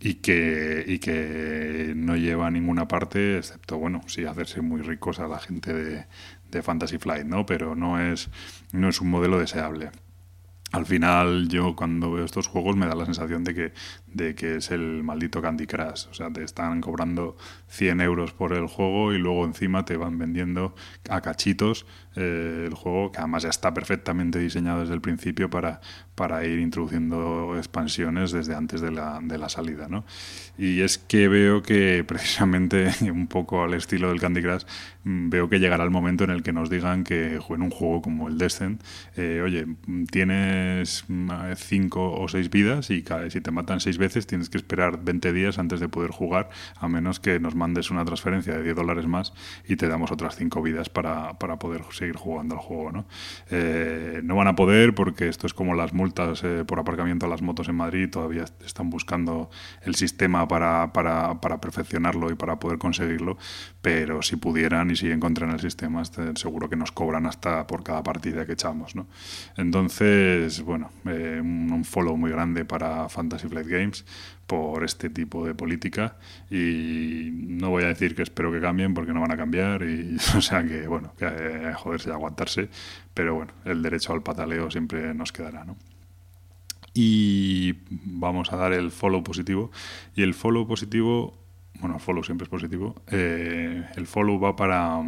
y 0.00 0.14
que, 0.14 0.84
y 0.86 0.98
que 0.98 1.92
no 1.96 2.16
lleva 2.16 2.46
a 2.46 2.50
ninguna 2.50 2.88
parte, 2.88 3.38
excepto, 3.38 3.78
bueno, 3.78 4.00
sí 4.06 4.24
hacerse 4.24 4.60
muy 4.60 4.82
ricos 4.82 5.18
a 5.18 5.28
la 5.28 5.38
gente 5.38 5.72
de, 5.72 6.06
de 6.50 6.62
Fantasy 6.62 6.98
Flight, 6.98 7.26
¿no? 7.26 7.46
Pero 7.46 7.74
no 7.74 8.00
es, 8.00 8.30
no 8.72 8.88
es 8.88 9.00
un 9.00 9.10
modelo 9.10 9.38
deseable 9.38 9.90
al 10.72 10.86
final 10.86 11.48
yo 11.48 11.74
cuando 11.74 12.12
veo 12.12 12.24
estos 12.24 12.46
juegos 12.46 12.76
me 12.76 12.86
da 12.86 12.94
la 12.94 13.04
sensación 13.04 13.42
de 13.42 13.54
que, 13.54 13.72
de 14.06 14.34
que 14.34 14.56
es 14.56 14.70
el 14.70 15.02
maldito 15.02 15.42
Candy 15.42 15.66
Crush. 15.66 16.06
O 16.10 16.14
sea, 16.14 16.30
te 16.30 16.44
están 16.44 16.80
cobrando 16.80 17.36
100 17.68 18.00
euros 18.00 18.32
por 18.32 18.52
el 18.52 18.66
juego 18.66 19.12
y 19.12 19.18
luego 19.18 19.44
encima 19.44 19.84
te 19.84 19.96
van 19.96 20.18
vendiendo 20.18 20.74
a 21.08 21.20
cachitos 21.20 21.86
eh, 22.16 22.64
el 22.66 22.74
juego 22.74 23.12
que 23.12 23.18
además 23.18 23.44
ya 23.44 23.50
está 23.50 23.72
perfectamente 23.72 24.38
diseñado 24.38 24.80
desde 24.80 24.94
el 24.94 25.00
principio 25.00 25.48
para, 25.48 25.80
para 26.14 26.44
ir 26.44 26.58
introduciendo 26.58 27.54
expansiones 27.56 28.32
desde 28.32 28.54
antes 28.54 28.80
de 28.80 28.90
la, 28.90 29.20
de 29.22 29.38
la 29.38 29.48
salida. 29.48 29.88
¿no? 29.88 30.04
Y 30.58 30.82
es 30.82 30.98
que 30.98 31.28
veo 31.28 31.62
que 31.62 32.04
precisamente 32.08 32.90
un 33.10 33.26
poco 33.26 33.62
al 33.62 33.74
estilo 33.74 34.08
del 34.08 34.20
Candy 34.20 34.42
Crush 34.42 34.64
mm, 35.04 35.30
veo 35.30 35.48
que 35.48 35.58
llegará 35.58 35.82
el 35.84 35.90
momento 35.90 36.24
en 36.24 36.30
el 36.30 36.42
que 36.42 36.52
nos 36.52 36.70
digan 36.70 37.04
que 37.04 37.40
en 37.48 37.62
un 37.62 37.70
juego 37.70 38.02
como 38.02 38.28
el 38.28 38.38
Descent, 38.38 38.82
eh, 39.16 39.40
oye, 39.44 39.66
tiene 40.10 40.59
cinco 41.56 42.12
o 42.12 42.28
seis 42.28 42.50
vidas 42.50 42.90
y 42.90 43.04
si 43.30 43.40
te 43.40 43.50
matan 43.50 43.80
seis 43.80 43.98
veces 43.98 44.26
tienes 44.26 44.50
que 44.50 44.58
esperar 44.58 45.02
20 45.02 45.32
días 45.32 45.58
antes 45.58 45.80
de 45.80 45.88
poder 45.88 46.10
jugar, 46.10 46.50
a 46.76 46.88
menos 46.88 47.20
que 47.20 47.40
nos 47.40 47.54
mandes 47.54 47.90
una 47.90 48.04
transferencia 48.04 48.54
de 48.56 48.62
10 48.62 48.76
dólares 48.76 49.06
más 49.06 49.32
y 49.66 49.76
te 49.76 49.88
damos 49.88 50.10
otras 50.10 50.36
cinco 50.36 50.62
vidas 50.62 50.88
para, 50.88 51.38
para 51.38 51.58
poder 51.58 51.82
seguir 51.92 52.16
jugando 52.16 52.54
al 52.54 52.60
juego. 52.60 52.92
¿no? 52.92 53.06
Eh, 53.50 54.20
no 54.24 54.36
van 54.36 54.48
a 54.48 54.56
poder 54.56 54.94
porque 54.94 55.28
esto 55.28 55.46
es 55.46 55.54
como 55.54 55.74
las 55.74 55.92
multas 55.92 56.42
eh, 56.44 56.64
por 56.66 56.78
aparcamiento 56.78 57.26
a 57.26 57.28
las 57.28 57.42
motos 57.42 57.68
en 57.68 57.76
Madrid, 57.76 58.10
todavía 58.10 58.44
están 58.64 58.90
buscando 58.90 59.50
el 59.82 59.94
sistema 59.94 60.46
para, 60.48 60.92
para, 60.92 61.40
para 61.40 61.60
perfeccionarlo 61.60 62.30
y 62.30 62.34
para 62.34 62.58
poder 62.58 62.78
conseguirlo, 62.78 63.38
pero 63.82 64.22
si 64.22 64.36
pudieran 64.36 64.90
y 64.90 64.96
si 64.96 65.10
encuentran 65.10 65.50
el 65.50 65.60
sistema, 65.60 66.02
este, 66.02 66.36
seguro 66.36 66.68
que 66.68 66.76
nos 66.76 66.92
cobran 66.92 67.26
hasta 67.26 67.66
por 67.66 67.82
cada 67.82 68.02
partida 68.02 68.46
que 68.46 68.52
echamos. 68.52 68.94
¿no? 68.96 69.06
Entonces, 69.56 70.49
bueno, 70.64 70.90
eh, 71.06 71.40
un 71.40 71.84
follow 71.84 72.16
muy 72.16 72.30
grande 72.30 72.64
para 72.64 73.08
Fantasy 73.08 73.48
Flight 73.48 73.68
Games 73.68 74.04
por 74.46 74.82
este 74.84 75.10
tipo 75.10 75.46
de 75.46 75.54
política. 75.54 76.16
Y 76.50 77.30
no 77.32 77.70
voy 77.70 77.84
a 77.84 77.88
decir 77.88 78.16
que 78.16 78.22
espero 78.22 78.50
que 78.50 78.60
cambien 78.60 78.94
porque 78.94 79.12
no 79.12 79.20
van 79.20 79.32
a 79.32 79.36
cambiar 79.36 79.82
y 79.82 80.16
o 80.36 80.40
sea 80.40 80.64
que 80.64 80.86
bueno, 80.88 81.12
que 81.16 81.26
eh, 81.26 81.72
joderse 81.74 82.10
y 82.10 82.12
aguantarse, 82.12 82.68
pero 83.14 83.34
bueno, 83.34 83.52
el 83.64 83.82
derecho 83.82 84.12
al 84.12 84.22
pataleo 84.22 84.70
siempre 84.70 85.14
nos 85.14 85.32
quedará, 85.32 85.64
¿no? 85.64 85.76
Y 86.92 87.76
vamos 87.88 88.52
a 88.52 88.56
dar 88.56 88.72
el 88.72 88.90
follow 88.90 89.22
positivo. 89.22 89.70
Y 90.16 90.22
el 90.22 90.34
follow 90.34 90.66
positivo, 90.66 91.38
bueno, 91.78 91.96
el 91.96 92.00
follow 92.00 92.24
siempre 92.24 92.44
es 92.44 92.50
positivo, 92.50 93.00
eh, 93.06 93.86
el 93.94 94.06
follow 94.06 94.40
va 94.40 94.56
para 94.56 95.00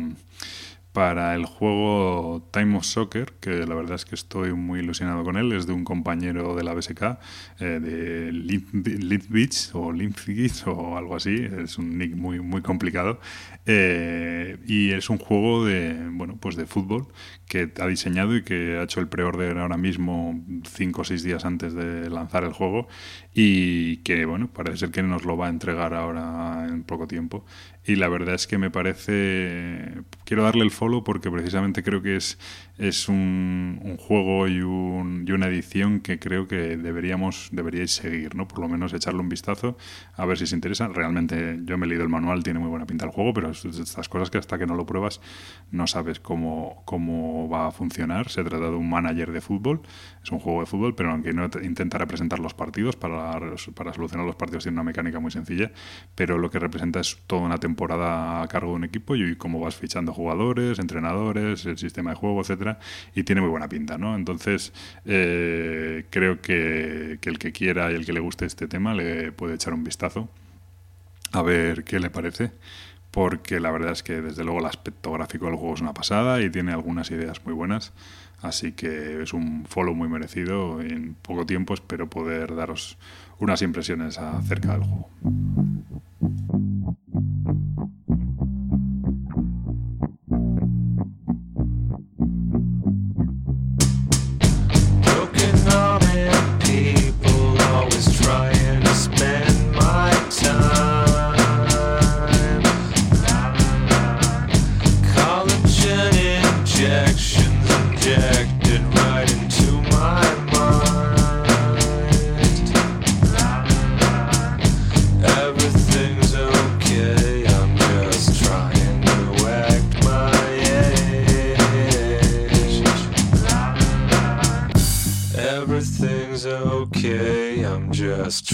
para 0.92 1.34
el 1.34 1.46
juego 1.46 2.46
Time 2.52 2.76
of 2.76 2.84
Soccer, 2.84 3.32
que 3.40 3.66
la 3.66 3.74
verdad 3.74 3.94
es 3.94 4.04
que 4.04 4.14
estoy 4.14 4.52
muy 4.52 4.80
ilusionado 4.80 5.24
con 5.24 5.36
él. 5.36 5.52
Es 5.52 5.66
de 5.66 5.72
un 5.72 5.84
compañero 5.84 6.54
de 6.54 6.64
la 6.64 6.74
BSK, 6.74 7.18
eh, 7.60 7.80
de 7.80 9.22
Beach 9.28 9.70
o 9.72 9.92
Beach 9.92 10.66
o 10.66 10.96
algo 10.96 11.16
así. 11.16 11.48
Es 11.64 11.78
un 11.78 11.96
nick 11.96 12.14
muy, 12.14 12.40
muy 12.40 12.60
complicado. 12.60 13.18
Eh, 13.64 14.58
y 14.66 14.90
es 14.90 15.08
un 15.08 15.18
juego 15.18 15.64
de, 15.64 16.08
bueno, 16.10 16.36
pues 16.40 16.56
de 16.56 16.66
fútbol 16.66 17.06
que 17.52 17.70
ha 17.80 17.86
diseñado 17.86 18.34
y 18.34 18.44
que 18.44 18.78
ha 18.78 18.84
hecho 18.84 18.98
el 19.00 19.08
pre-order 19.08 19.58
ahora 19.58 19.76
mismo 19.76 20.42
cinco 20.64 21.02
o 21.02 21.04
seis 21.04 21.22
días 21.22 21.44
antes 21.44 21.74
de 21.74 22.08
lanzar 22.08 22.44
el 22.44 22.54
juego 22.54 22.88
y 23.34 23.98
que 23.98 24.24
bueno 24.24 24.50
parece 24.50 24.78
ser 24.78 24.90
que 24.90 25.02
nos 25.02 25.26
lo 25.26 25.36
va 25.36 25.48
a 25.48 25.50
entregar 25.50 25.92
ahora 25.92 26.66
en 26.66 26.82
poco 26.82 27.06
tiempo. 27.06 27.44
Y 27.84 27.96
la 27.96 28.08
verdad 28.08 28.36
es 28.36 28.46
que 28.46 28.56
me 28.58 28.70
parece 28.70 30.02
quiero 30.24 30.44
darle 30.44 30.62
el 30.64 30.70
follow 30.70 31.04
porque 31.04 31.30
precisamente 31.30 31.82
creo 31.82 32.00
que 32.00 32.16
es 32.16 32.38
es 32.78 33.08
un, 33.08 33.80
un 33.82 33.96
juego 33.98 34.48
y, 34.48 34.62
un, 34.62 35.24
y, 35.28 35.32
una 35.32 35.46
edición 35.46 36.00
que 36.00 36.18
creo 36.18 36.48
que 36.48 36.76
deberíamos 36.78 37.50
deberíais 37.52 37.90
seguir 37.90 38.34
no 38.34 38.48
por 38.48 38.60
lo 38.60 38.68
menos 38.68 38.94
echarle 38.94 39.20
un 39.20 39.28
vistazo 39.28 39.76
a 40.14 40.24
ver 40.24 40.38
si 40.38 40.44
os 40.44 40.52
interesa. 40.54 40.88
Realmente 40.88 41.60
yo 41.64 41.76
me 41.76 41.84
he 41.84 41.88
leído 41.90 42.04
el 42.04 42.08
manual 42.08 42.42
tiene 42.42 42.60
muy 42.60 42.70
buena 42.70 42.86
pinta 42.86 43.04
el 43.04 43.10
juego 43.10 43.34
pero 43.34 43.50
es 43.50 43.62
estas 43.64 44.08
cosas 44.08 44.30
que 44.30 44.38
hasta 44.38 44.58
que 44.58 44.66
no 44.66 44.74
lo 44.74 44.86
pruebas 44.86 45.20
no 45.70 45.86
sabes 45.86 46.18
cómo 46.18 46.82
cómo 46.86 47.41
va 47.48 47.68
a 47.68 47.70
funcionar. 47.70 48.28
Se 48.28 48.42
trata 48.44 48.64
de 48.64 48.76
un 48.76 48.88
manager 48.88 49.32
de 49.32 49.40
fútbol, 49.40 49.82
es 50.22 50.30
un 50.30 50.38
juego 50.38 50.60
de 50.60 50.66
fútbol, 50.66 50.94
pero 50.94 51.10
aunque 51.10 51.32
no 51.32 51.48
intenta 51.62 51.98
representar 51.98 52.38
los 52.38 52.54
partidos, 52.54 52.96
para, 52.96 53.38
para 53.74 53.92
solucionar 53.92 54.26
los 54.26 54.36
partidos 54.36 54.64
tiene 54.64 54.76
una 54.76 54.84
mecánica 54.84 55.20
muy 55.20 55.30
sencilla, 55.30 55.70
pero 56.14 56.38
lo 56.38 56.50
que 56.50 56.58
representa 56.58 57.00
es 57.00 57.18
toda 57.26 57.42
una 57.42 57.58
temporada 57.58 58.42
a 58.42 58.48
cargo 58.48 58.70
de 58.70 58.76
un 58.76 58.84
equipo 58.84 59.16
y 59.16 59.36
cómo 59.36 59.60
vas 59.60 59.76
fichando 59.76 60.12
jugadores, 60.12 60.78
entrenadores, 60.78 61.66
el 61.66 61.78
sistema 61.78 62.10
de 62.10 62.16
juego, 62.16 62.40
etcétera, 62.40 62.78
y 63.14 63.24
tiene 63.24 63.40
muy 63.40 63.50
buena 63.50 63.68
pinta, 63.68 63.98
¿no? 63.98 64.14
Entonces, 64.14 64.72
eh, 65.04 66.06
creo 66.10 66.40
que, 66.40 67.18
que 67.20 67.30
el 67.30 67.38
que 67.38 67.52
quiera 67.52 67.90
y 67.92 67.94
el 67.94 68.06
que 68.06 68.12
le 68.12 68.20
guste 68.20 68.46
este 68.46 68.68
tema 68.68 68.94
le 68.94 69.32
puede 69.32 69.54
echar 69.54 69.74
un 69.74 69.84
vistazo 69.84 70.28
a 71.32 71.42
ver 71.42 71.84
qué 71.84 71.98
le 71.98 72.10
parece 72.10 72.52
porque 73.12 73.60
la 73.60 73.70
verdad 73.70 73.92
es 73.92 74.02
que 74.02 74.20
desde 74.20 74.42
luego 74.42 74.58
el 74.58 74.66
aspecto 74.66 75.12
gráfico 75.12 75.46
del 75.46 75.56
juego 75.56 75.74
es 75.74 75.80
una 75.82 75.94
pasada 75.94 76.40
y 76.40 76.50
tiene 76.50 76.72
algunas 76.72 77.10
ideas 77.10 77.44
muy 77.44 77.54
buenas, 77.54 77.92
así 78.40 78.72
que 78.72 79.22
es 79.22 79.32
un 79.34 79.66
follow 79.66 79.94
muy 79.94 80.08
merecido. 80.08 80.80
En 80.80 81.14
poco 81.14 81.46
tiempo 81.46 81.74
espero 81.74 82.08
poder 82.08 82.56
daros 82.56 82.98
unas 83.38 83.62
impresiones 83.62 84.18
acerca 84.18 84.72
del 84.72 84.84
juego. 84.84 85.10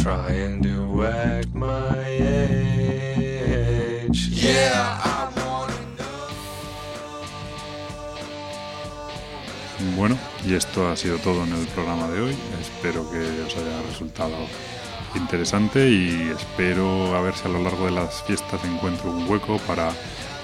Trying 0.03 0.63
to 0.63 1.05
act 1.05 1.55
my 1.55 1.99
age. 2.07 3.39
Yeah, 4.31 5.01
I 5.03 5.29
wanna 5.37 5.75
Bueno, 9.97 10.17
y 10.45 10.55
esto 10.55 10.89
ha 10.89 10.97
sido 10.97 11.19
todo 11.19 11.45
en 11.45 11.53
el 11.53 11.67
programa 11.69 12.09
de 12.09 12.21
hoy. 12.21 12.37
Espero 12.61 13.11
que 13.11 13.19
os 13.19 13.57
haya 13.57 13.83
resultado 13.89 14.37
interesante 15.15 15.91
y 15.91 16.31
espero 16.31 17.17
a 17.17 17.21
ver 17.21 17.35
si 17.35 17.47
a 17.47 17.51
lo 17.51 17.63
largo 17.63 17.87
de 17.87 17.93
las 17.93 18.23
fiestas 18.23 18.65
encuentro 18.65 19.11
un 19.11 19.29
hueco 19.29 19.59
para 19.67 19.93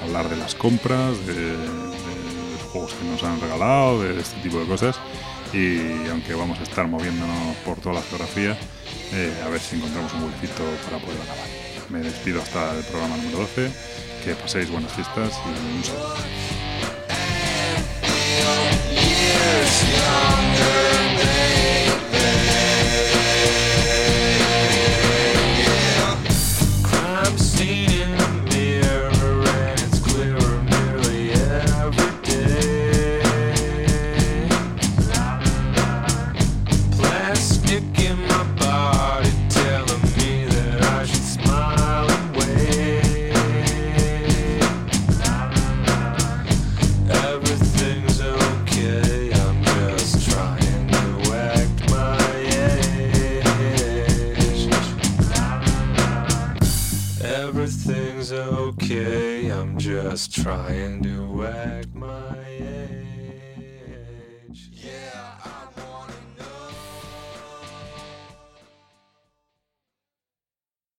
hablar 0.02 0.28
de 0.28 0.36
las 0.36 0.54
compras, 0.54 1.24
de, 1.26 1.34
de 1.34 1.56
los 1.56 2.62
juegos 2.72 2.94
que 2.94 3.04
nos 3.08 3.22
han 3.22 3.40
regalado, 3.40 4.02
de 4.02 4.20
este 4.20 4.40
tipo 4.40 4.58
de 4.58 4.66
cosas. 4.66 4.98
Y 5.54 6.08
aunque 6.10 6.34
vamos 6.34 6.58
a 6.58 6.64
estar 6.64 6.88
moviéndonos 6.88 7.56
por 7.64 7.78
toda 7.78 7.94
la 7.96 8.02
geografía, 8.02 8.56
eh, 9.12 9.32
a 9.44 9.48
ver 9.48 9.60
si 9.60 9.76
encontramos 9.76 10.12
un 10.14 10.24
huequito 10.24 10.64
para 10.84 10.98
poder 10.98 11.16
grabar. 11.24 11.46
Me 11.90 12.00
despido 12.00 12.42
hasta 12.42 12.76
el 12.76 12.82
programa 12.84 13.16
número 13.18 13.38
12. 13.38 13.70
Que 14.24 14.34
paséis 14.34 14.68
buenas 14.70 14.92
fiestas 14.92 15.32
y 15.46 15.76
un 15.76 15.84
saludo. 15.84 16.14